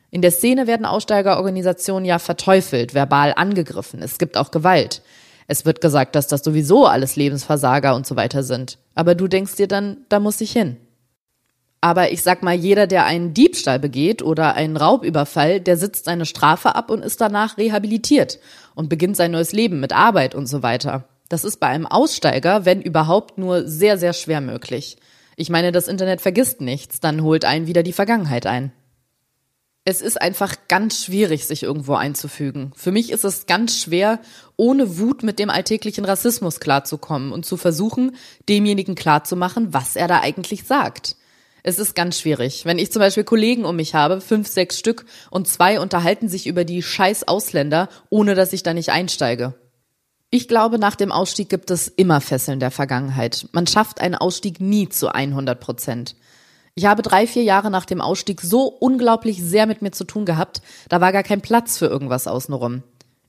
In 0.09 0.21
der 0.21 0.31
Szene 0.31 0.67
werden 0.67 0.85
Aussteigerorganisationen 0.85 2.05
ja 2.05 2.19
verteufelt, 2.19 2.93
verbal 2.93 3.33
angegriffen. 3.35 4.01
Es 4.01 4.17
gibt 4.17 4.37
auch 4.37 4.51
Gewalt. 4.51 5.01
Es 5.47 5.65
wird 5.65 5.81
gesagt, 5.81 6.15
dass 6.15 6.27
das 6.27 6.43
sowieso 6.43 6.85
alles 6.85 7.15
Lebensversager 7.15 7.95
und 7.95 8.05
so 8.05 8.15
weiter 8.15 8.43
sind. 8.43 8.77
Aber 8.95 9.15
du 9.15 9.27
denkst 9.27 9.55
dir 9.55 9.67
dann, 9.67 9.97
da 10.09 10.19
muss 10.19 10.41
ich 10.41 10.51
hin. 10.51 10.77
Aber 11.79 12.11
ich 12.11 12.23
sag 12.23 12.41
mal, 12.41 12.55
jeder, 12.55 12.87
der 12.87 13.05
einen 13.05 13.33
Diebstahl 13.33 13.79
begeht 13.79 14.21
oder 14.21 14.55
einen 14.55 14.77
Raubüberfall, 14.77 15.61
der 15.61 15.77
sitzt 15.77 16.05
seine 16.05 16.25
Strafe 16.25 16.75
ab 16.75 16.89
und 16.89 17.03
ist 17.03 17.21
danach 17.21 17.57
rehabilitiert 17.57 18.39
und 18.75 18.89
beginnt 18.89 19.15
sein 19.15 19.31
neues 19.31 19.51
Leben 19.51 19.79
mit 19.79 19.93
Arbeit 19.93 20.35
und 20.35 20.47
so 20.47 20.63
weiter. 20.63 21.05
Das 21.29 21.43
ist 21.43 21.59
bei 21.59 21.67
einem 21.67 21.85
Aussteiger, 21.85 22.65
wenn 22.65 22.81
überhaupt, 22.81 23.37
nur 23.37 23.67
sehr, 23.67 23.97
sehr 23.97 24.13
schwer 24.13 24.41
möglich. 24.41 24.97
Ich 25.35 25.49
meine, 25.49 25.71
das 25.71 25.87
Internet 25.87 26.19
vergisst 26.19 26.61
nichts, 26.61 26.99
dann 26.99 27.21
holt 27.21 27.45
einen 27.45 27.67
wieder 27.67 27.83
die 27.83 27.93
Vergangenheit 27.93 28.47
ein. 28.47 28.71
Es 29.89 30.01
ist 30.01 30.21
einfach 30.21 30.53
ganz 30.67 31.01
schwierig, 31.05 31.47
sich 31.47 31.63
irgendwo 31.63 31.93
einzufügen. 31.93 32.73
Für 32.75 32.91
mich 32.91 33.09
ist 33.09 33.23
es 33.23 33.45
ganz 33.45 33.79
schwer, 33.79 34.19
ohne 34.57 34.99
Wut 34.99 35.23
mit 35.23 35.39
dem 35.39 35.49
alltäglichen 35.49 36.03
Rassismus 36.03 36.59
klarzukommen 36.59 37.31
und 37.31 37.45
zu 37.45 37.55
versuchen, 37.55 38.17
demjenigen 38.49 38.95
klarzumachen, 38.95 39.73
was 39.73 39.95
er 39.95 40.09
da 40.09 40.19
eigentlich 40.19 40.65
sagt. 40.65 41.15
Es 41.63 41.79
ist 41.79 41.95
ganz 41.95 42.19
schwierig. 42.19 42.65
Wenn 42.65 42.79
ich 42.79 42.91
zum 42.91 42.99
Beispiel 42.99 43.23
Kollegen 43.23 43.63
um 43.63 43.77
mich 43.77 43.95
habe, 43.95 44.19
fünf, 44.19 44.49
sechs 44.49 44.77
Stück, 44.77 45.05
und 45.31 45.47
zwei 45.47 45.79
unterhalten 45.79 46.27
sich 46.27 46.47
über 46.47 46.65
die 46.65 46.83
scheiß 46.83 47.25
Ausländer, 47.25 47.87
ohne 48.09 48.35
dass 48.35 48.51
ich 48.51 48.63
da 48.63 48.73
nicht 48.73 48.89
einsteige. 48.89 49.53
Ich 50.29 50.49
glaube, 50.49 50.79
nach 50.79 50.97
dem 50.97 51.13
Ausstieg 51.13 51.47
gibt 51.47 51.71
es 51.71 51.87
immer 51.87 52.19
Fesseln 52.19 52.59
der 52.59 52.71
Vergangenheit. 52.71 53.47
Man 53.53 53.67
schafft 53.67 54.01
einen 54.01 54.15
Ausstieg 54.15 54.59
nie 54.59 54.89
zu 54.89 55.07
100 55.07 55.57
Prozent. 55.61 56.17
Ich 56.77 56.85
habe 56.85 57.01
drei, 57.01 57.25
vier 57.25 57.41
Jahre 57.41 57.71
nach 57.71 57.85
dem 57.85 58.01
Ausstieg 58.01 58.39
so 58.39 58.67
unglaublich 58.67 59.41
sehr 59.41 59.65
mit 59.65 59.81
mir 59.81 59.89
zu 59.89 60.03
tun 60.03 60.25
gehabt, 60.25 60.61
da 60.89 61.01
war 61.01 61.11
gar 61.11 61.23
kein 61.23 61.41
Platz 61.41 61.75
für 61.75 61.87
irgendwas 61.87 62.27
außenrum. 62.27 62.83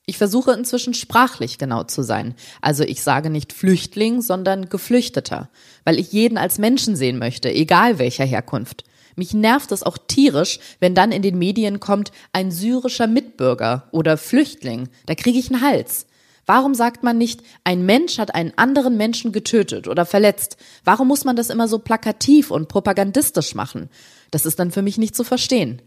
Ich 0.05 0.19
versuche 0.19 0.51
inzwischen 0.51 0.93
sprachlich 0.93 1.57
genau 1.57 1.83
zu 1.83 2.03
sein. 2.03 2.35
Also 2.61 2.83
ich 2.83 3.01
sage 3.01 3.31
nicht 3.31 3.51
Flüchtling, 3.51 4.21
sondern 4.21 4.69
Geflüchteter, 4.69 5.49
weil 5.83 5.97
ich 5.97 6.11
jeden 6.11 6.37
als 6.37 6.59
Menschen 6.59 6.95
sehen 6.95 7.17
möchte, 7.17 7.51
egal 7.51 7.97
welcher 7.97 8.23
Herkunft. 8.23 8.83
Mich 9.15 9.33
nervt 9.33 9.71
es 9.71 9.81
auch 9.81 9.97
tierisch, 9.97 10.59
wenn 10.79 10.93
dann 10.93 11.11
in 11.11 11.23
den 11.23 11.39
Medien 11.39 11.79
kommt 11.79 12.11
ein 12.31 12.51
syrischer 12.51 13.07
Mitbürger 13.07 13.87
oder 13.91 14.17
Flüchtling. 14.17 14.89
Da 15.07 15.15
kriege 15.15 15.39
ich 15.39 15.51
einen 15.51 15.61
Hals. 15.61 16.05
Warum 16.49 16.73
sagt 16.73 17.03
man 17.03 17.19
nicht, 17.19 17.43
ein 17.63 17.85
Mensch 17.85 18.17
hat 18.17 18.33
einen 18.33 18.53
anderen 18.55 18.97
Menschen 18.97 19.31
getötet 19.31 19.87
oder 19.87 20.03
verletzt? 20.03 20.57
Warum 20.83 21.07
muss 21.07 21.23
man 21.23 21.35
das 21.35 21.51
immer 21.51 21.67
so 21.67 21.77
plakativ 21.77 22.49
und 22.49 22.67
propagandistisch 22.67 23.53
machen? 23.53 23.87
Das 24.31 24.47
ist 24.47 24.57
dann 24.57 24.71
für 24.71 24.81
mich 24.81 24.97
nicht 24.97 25.15
zu 25.15 25.23
verstehen. 25.23 25.79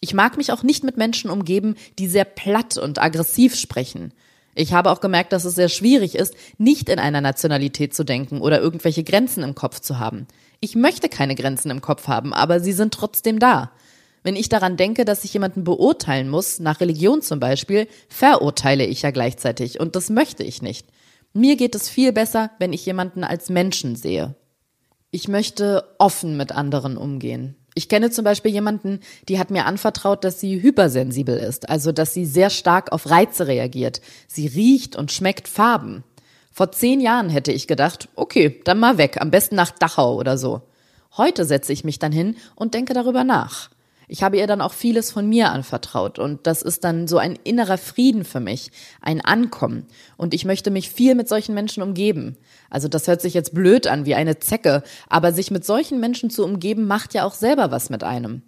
Ich 0.00 0.12
mag 0.12 0.36
mich 0.36 0.50
auch 0.50 0.64
nicht 0.64 0.82
mit 0.82 0.96
Menschen 0.96 1.30
umgeben, 1.30 1.76
die 2.00 2.08
sehr 2.08 2.24
platt 2.24 2.78
und 2.78 3.00
aggressiv 3.00 3.54
sprechen. 3.54 4.12
Ich 4.56 4.72
habe 4.72 4.90
auch 4.90 5.00
gemerkt, 5.00 5.32
dass 5.32 5.44
es 5.44 5.54
sehr 5.54 5.68
schwierig 5.68 6.16
ist, 6.16 6.34
nicht 6.58 6.88
in 6.88 6.98
einer 6.98 7.20
Nationalität 7.20 7.94
zu 7.94 8.02
denken 8.02 8.40
oder 8.40 8.60
irgendwelche 8.60 9.04
Grenzen 9.04 9.44
im 9.44 9.54
Kopf 9.54 9.78
zu 9.78 10.00
haben. 10.00 10.26
Ich 10.58 10.74
möchte 10.74 11.08
keine 11.08 11.36
Grenzen 11.36 11.70
im 11.70 11.80
Kopf 11.80 12.08
haben, 12.08 12.34
aber 12.34 12.58
sie 12.58 12.72
sind 12.72 12.92
trotzdem 12.92 13.38
da. 13.38 13.70
Wenn 14.22 14.36
ich 14.36 14.48
daran 14.48 14.76
denke, 14.76 15.04
dass 15.04 15.24
ich 15.24 15.32
jemanden 15.32 15.64
beurteilen 15.64 16.28
muss, 16.28 16.60
nach 16.60 16.80
Religion 16.80 17.22
zum 17.22 17.40
Beispiel, 17.40 17.88
verurteile 18.08 18.86
ich 18.86 19.02
ja 19.02 19.10
gleichzeitig 19.10 19.80
und 19.80 19.96
das 19.96 20.10
möchte 20.10 20.44
ich 20.44 20.62
nicht. 20.62 20.86
Mir 21.32 21.56
geht 21.56 21.74
es 21.74 21.88
viel 21.88 22.12
besser, 22.12 22.50
wenn 22.58 22.72
ich 22.72 22.86
jemanden 22.86 23.24
als 23.24 23.48
Menschen 23.48 23.96
sehe. 23.96 24.34
Ich 25.10 25.28
möchte 25.28 25.84
offen 25.98 26.36
mit 26.36 26.52
anderen 26.52 26.96
umgehen. 26.96 27.56
Ich 27.74 27.88
kenne 27.88 28.10
zum 28.10 28.24
Beispiel 28.24 28.52
jemanden, 28.52 29.00
die 29.28 29.38
hat 29.38 29.50
mir 29.50 29.64
anvertraut, 29.64 30.24
dass 30.24 30.40
sie 30.40 30.62
hypersensibel 30.62 31.36
ist, 31.36 31.70
also 31.70 31.90
dass 31.90 32.12
sie 32.12 32.26
sehr 32.26 32.50
stark 32.50 32.92
auf 32.92 33.08
Reize 33.08 33.46
reagiert. 33.46 34.02
Sie 34.28 34.46
riecht 34.46 34.94
und 34.94 35.10
schmeckt 35.10 35.48
Farben. 35.48 36.04
Vor 36.50 36.70
zehn 36.70 37.00
Jahren 37.00 37.30
hätte 37.30 37.50
ich 37.50 37.66
gedacht, 37.66 38.10
okay, 38.14 38.60
dann 38.64 38.78
mal 38.78 38.98
weg, 38.98 39.16
am 39.20 39.30
besten 39.30 39.56
nach 39.56 39.70
Dachau 39.70 40.16
oder 40.16 40.36
so. 40.36 40.62
Heute 41.16 41.46
setze 41.46 41.72
ich 41.72 41.82
mich 41.82 41.98
dann 41.98 42.12
hin 42.12 42.36
und 42.54 42.74
denke 42.74 42.92
darüber 42.92 43.24
nach. 43.24 43.70
Ich 44.08 44.22
habe 44.22 44.36
ihr 44.36 44.46
dann 44.46 44.60
auch 44.60 44.72
vieles 44.72 45.10
von 45.10 45.28
mir 45.28 45.50
anvertraut 45.50 46.18
und 46.18 46.46
das 46.46 46.62
ist 46.62 46.84
dann 46.84 47.08
so 47.08 47.18
ein 47.18 47.38
innerer 47.44 47.78
Frieden 47.78 48.24
für 48.24 48.40
mich, 48.40 48.70
ein 49.00 49.20
Ankommen 49.20 49.86
und 50.16 50.34
ich 50.34 50.44
möchte 50.44 50.70
mich 50.70 50.90
viel 50.90 51.14
mit 51.14 51.28
solchen 51.28 51.54
Menschen 51.54 51.82
umgeben. 51.82 52.36
Also 52.68 52.88
das 52.88 53.06
hört 53.06 53.20
sich 53.20 53.34
jetzt 53.34 53.54
blöd 53.54 53.86
an 53.86 54.04
wie 54.06 54.14
eine 54.14 54.38
Zecke, 54.38 54.82
aber 55.08 55.32
sich 55.32 55.50
mit 55.50 55.64
solchen 55.64 56.00
Menschen 56.00 56.30
zu 56.30 56.44
umgeben 56.44 56.86
macht 56.86 57.14
ja 57.14 57.24
auch 57.24 57.34
selber 57.34 57.70
was 57.70 57.90
mit 57.90 58.04
einem. 58.04 58.42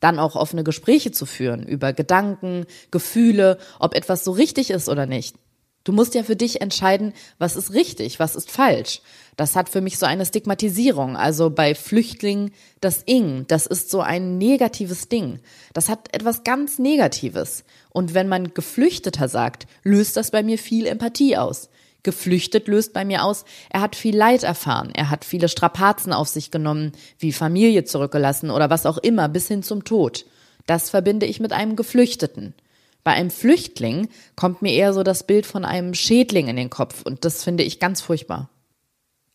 Dann 0.00 0.18
auch 0.18 0.34
offene 0.34 0.64
Gespräche 0.64 1.12
zu 1.12 1.26
führen 1.26 1.62
über 1.62 1.92
Gedanken, 1.92 2.66
Gefühle, 2.90 3.58
ob 3.78 3.94
etwas 3.94 4.24
so 4.24 4.32
richtig 4.32 4.70
ist 4.70 4.88
oder 4.88 5.06
nicht. 5.06 5.36
Du 5.84 5.92
musst 5.92 6.14
ja 6.14 6.22
für 6.22 6.36
dich 6.36 6.60
entscheiden, 6.60 7.12
was 7.38 7.56
ist 7.56 7.72
richtig, 7.72 8.20
was 8.20 8.36
ist 8.36 8.50
falsch. 8.50 9.00
Das 9.36 9.56
hat 9.56 9.68
für 9.68 9.80
mich 9.80 9.98
so 9.98 10.06
eine 10.06 10.24
Stigmatisierung. 10.24 11.16
Also 11.16 11.50
bei 11.50 11.74
Flüchtlingen 11.74 12.52
das 12.80 13.02
Ing, 13.04 13.46
das 13.48 13.66
ist 13.66 13.90
so 13.90 14.00
ein 14.00 14.38
negatives 14.38 15.08
Ding. 15.08 15.40
Das 15.72 15.88
hat 15.88 16.14
etwas 16.14 16.44
ganz 16.44 16.78
Negatives. 16.78 17.64
Und 17.90 18.14
wenn 18.14 18.28
man 18.28 18.54
Geflüchteter 18.54 19.28
sagt, 19.28 19.66
löst 19.82 20.16
das 20.16 20.30
bei 20.30 20.42
mir 20.42 20.58
viel 20.58 20.86
Empathie 20.86 21.36
aus. 21.36 21.68
Geflüchtet 22.04 22.66
löst 22.66 22.92
bei 22.92 23.04
mir 23.04 23.24
aus, 23.24 23.44
er 23.70 23.80
hat 23.80 23.94
viel 23.94 24.16
Leid 24.16 24.42
erfahren, 24.42 24.90
er 24.92 25.08
hat 25.08 25.24
viele 25.24 25.48
Strapazen 25.48 26.12
auf 26.12 26.26
sich 26.26 26.50
genommen, 26.50 26.92
wie 27.18 27.32
Familie 27.32 27.84
zurückgelassen 27.84 28.50
oder 28.50 28.70
was 28.70 28.86
auch 28.86 28.98
immer, 28.98 29.28
bis 29.28 29.46
hin 29.46 29.62
zum 29.62 29.84
Tod. 29.84 30.26
Das 30.66 30.90
verbinde 30.90 31.26
ich 31.26 31.38
mit 31.38 31.52
einem 31.52 31.76
Geflüchteten. 31.76 32.54
Bei 33.04 33.12
einem 33.12 33.30
Flüchtling 33.30 34.08
kommt 34.36 34.62
mir 34.62 34.72
eher 34.72 34.92
so 34.92 35.02
das 35.02 35.26
Bild 35.26 35.46
von 35.46 35.64
einem 35.64 35.94
Schädling 35.94 36.48
in 36.48 36.56
den 36.56 36.70
Kopf 36.70 37.02
und 37.02 37.24
das 37.24 37.42
finde 37.42 37.64
ich 37.64 37.80
ganz 37.80 38.00
furchtbar. 38.00 38.48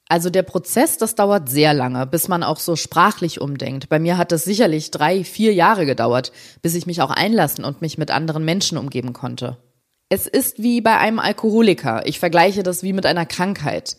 Also 0.10 0.30
der 0.30 0.43
Prozess, 0.43 0.97
das 0.97 1.15
dauert 1.15 1.49
sehr 1.49 1.73
lange, 1.73 2.08
bis 2.08 2.30
man 2.30 2.43
auch 2.43 2.60
so 2.60 2.77
sprachlich 2.77 3.41
umdenkt. 3.41 3.89
Bei 3.89 3.99
mir 3.99 4.17
hat 4.17 4.32
es 4.32 4.45
sicherlich 4.45 4.89
drei, 4.89 5.25
vier 5.25 5.53
Jahre 5.53 5.86
gedauert, 5.86 6.32
bis 6.62 6.75
ich 6.75 6.88
mich 6.88 7.01
auch 7.01 7.12
einlassen 7.12 7.65
und 7.65 7.82
mich 7.82 7.97
mit 7.97 8.10
anderen 8.10 8.45
Menschen 8.45 8.77
umgeben 8.77 9.12
konnte. 9.12 9.58
Es 10.08 10.25
ist 10.25 10.63
wie 10.63 10.80
bei 10.80 10.97
einem 10.97 11.19
Alkoholiker. 11.19 12.06
Ich 12.06 12.19
vergleiche 12.19 12.63
das 12.63 12.84
wie 12.84 12.93
mit 12.93 13.06
einer 13.06 13.25
Krankheit. 13.25 13.97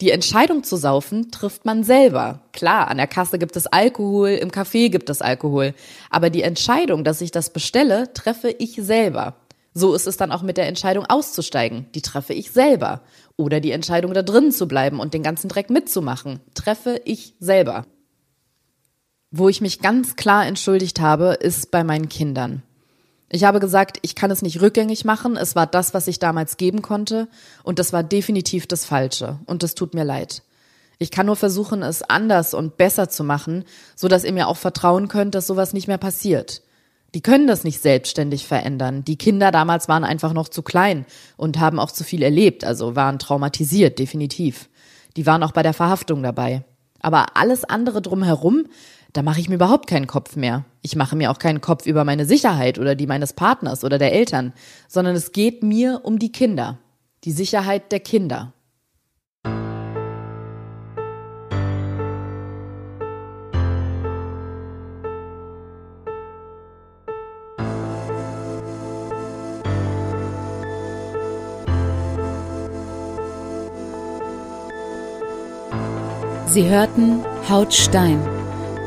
Die 0.00 0.10
Entscheidung 0.10 0.64
zu 0.64 0.76
saufen 0.76 1.30
trifft 1.30 1.66
man 1.66 1.84
selber. 1.84 2.40
Klar, 2.52 2.88
an 2.88 2.96
der 2.96 3.06
Kasse 3.06 3.38
gibt 3.38 3.54
es 3.56 3.66
Alkohol, 3.66 4.30
im 4.30 4.50
Café 4.50 4.88
gibt 4.88 5.10
es 5.10 5.20
Alkohol. 5.20 5.74
Aber 6.08 6.30
die 6.30 6.42
Entscheidung, 6.42 7.04
dass 7.04 7.20
ich 7.20 7.32
das 7.32 7.52
bestelle, 7.52 8.12
treffe 8.14 8.48
ich 8.48 8.76
selber. 8.76 9.36
So 9.74 9.94
ist 9.94 10.06
es 10.06 10.16
dann 10.16 10.32
auch 10.32 10.42
mit 10.42 10.56
der 10.56 10.68
Entscheidung 10.68 11.04
auszusteigen. 11.04 11.86
Die 11.94 12.00
treffe 12.00 12.32
ich 12.32 12.50
selber. 12.50 13.02
Oder 13.36 13.60
die 13.60 13.72
Entscheidung 13.72 14.14
da 14.14 14.22
drin 14.22 14.52
zu 14.52 14.66
bleiben 14.66 15.00
und 15.00 15.12
den 15.12 15.22
ganzen 15.22 15.48
Dreck 15.48 15.68
mitzumachen. 15.68 16.40
Treffe 16.54 17.00
ich 17.04 17.34
selber. 17.38 17.86
Wo 19.30 19.48
ich 19.48 19.60
mich 19.60 19.80
ganz 19.80 20.16
klar 20.16 20.46
entschuldigt 20.46 21.00
habe, 21.00 21.34
ist 21.34 21.70
bei 21.70 21.84
meinen 21.84 22.08
Kindern. 22.08 22.62
Ich 23.32 23.44
habe 23.44 23.60
gesagt, 23.60 23.98
ich 24.02 24.16
kann 24.16 24.32
es 24.32 24.42
nicht 24.42 24.60
rückgängig 24.60 25.04
machen. 25.04 25.36
Es 25.36 25.54
war 25.54 25.66
das, 25.66 25.94
was 25.94 26.08
ich 26.08 26.18
damals 26.18 26.56
geben 26.56 26.82
konnte. 26.82 27.28
Und 27.62 27.78
das 27.78 27.92
war 27.92 28.02
definitiv 28.02 28.66
das 28.66 28.84
Falsche. 28.84 29.38
Und 29.46 29.62
es 29.62 29.76
tut 29.76 29.94
mir 29.94 30.04
leid. 30.04 30.42
Ich 30.98 31.12
kann 31.12 31.26
nur 31.26 31.36
versuchen, 31.36 31.82
es 31.82 32.02
anders 32.02 32.52
und 32.52 32.76
besser 32.76 33.08
zu 33.08 33.24
machen, 33.24 33.64
so 33.94 34.08
dass 34.08 34.24
ihr 34.24 34.32
mir 34.32 34.48
auch 34.48 34.56
vertrauen 34.58 35.08
könnt, 35.08 35.34
dass 35.34 35.46
sowas 35.46 35.72
nicht 35.72 35.86
mehr 35.86 35.96
passiert. 35.96 36.60
Die 37.14 37.22
können 37.22 37.46
das 37.46 37.64
nicht 37.64 37.80
selbstständig 37.80 38.46
verändern. 38.46 39.04
Die 39.04 39.16
Kinder 39.16 39.50
damals 39.50 39.88
waren 39.88 40.04
einfach 40.04 40.32
noch 40.32 40.48
zu 40.48 40.62
klein 40.62 41.06
und 41.36 41.58
haben 41.58 41.78
auch 41.78 41.90
zu 41.90 42.04
viel 42.04 42.22
erlebt, 42.22 42.64
also 42.64 42.96
waren 42.96 43.18
traumatisiert, 43.18 43.98
definitiv. 43.98 44.68
Die 45.16 45.26
waren 45.26 45.42
auch 45.42 45.52
bei 45.52 45.62
der 45.62 45.72
Verhaftung 45.72 46.22
dabei. 46.22 46.64
Aber 47.00 47.36
alles 47.36 47.64
andere 47.64 48.02
drumherum, 48.02 48.66
da 49.12 49.22
mache 49.22 49.40
ich 49.40 49.48
mir 49.48 49.56
überhaupt 49.56 49.88
keinen 49.88 50.06
Kopf 50.06 50.36
mehr. 50.36 50.64
Ich 50.82 50.96
mache 50.96 51.16
mir 51.16 51.30
auch 51.30 51.38
keinen 51.38 51.60
Kopf 51.60 51.86
über 51.86 52.04
meine 52.04 52.26
Sicherheit 52.26 52.78
oder 52.78 52.94
die 52.94 53.06
meines 53.06 53.32
Partners 53.32 53.84
oder 53.84 53.98
der 53.98 54.12
Eltern, 54.12 54.52
sondern 54.88 55.16
es 55.16 55.32
geht 55.32 55.62
mir 55.62 56.00
um 56.04 56.18
die 56.18 56.32
Kinder, 56.32 56.78
die 57.24 57.32
Sicherheit 57.32 57.92
der 57.92 58.00
Kinder. 58.00 58.52
Sie 76.46 76.68
hörten 76.68 77.24
Hautstein 77.48 78.39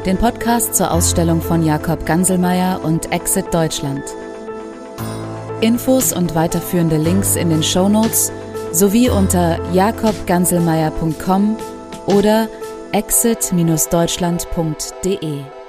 den 0.06 0.18
Podcast 0.18 0.76
zur 0.76 0.92
Ausstellung 0.92 1.42
von 1.42 1.64
Jakob 1.64 2.06
Ganselmeier 2.06 2.84
und 2.84 3.12
Exit 3.12 3.52
Deutschland. 3.54 4.04
Infos 5.62 6.12
und 6.12 6.36
weiterführende 6.36 6.98
Links 6.98 7.38
in 7.38 7.50
den 7.50 7.64
Show 7.64 7.88
Notes 7.88 8.34
sowie 8.74 9.10
unter 9.10 9.58
jakobganselmeier.com 9.72 11.56
oder 12.08 12.50
exit-deutschland.de. 12.92 15.63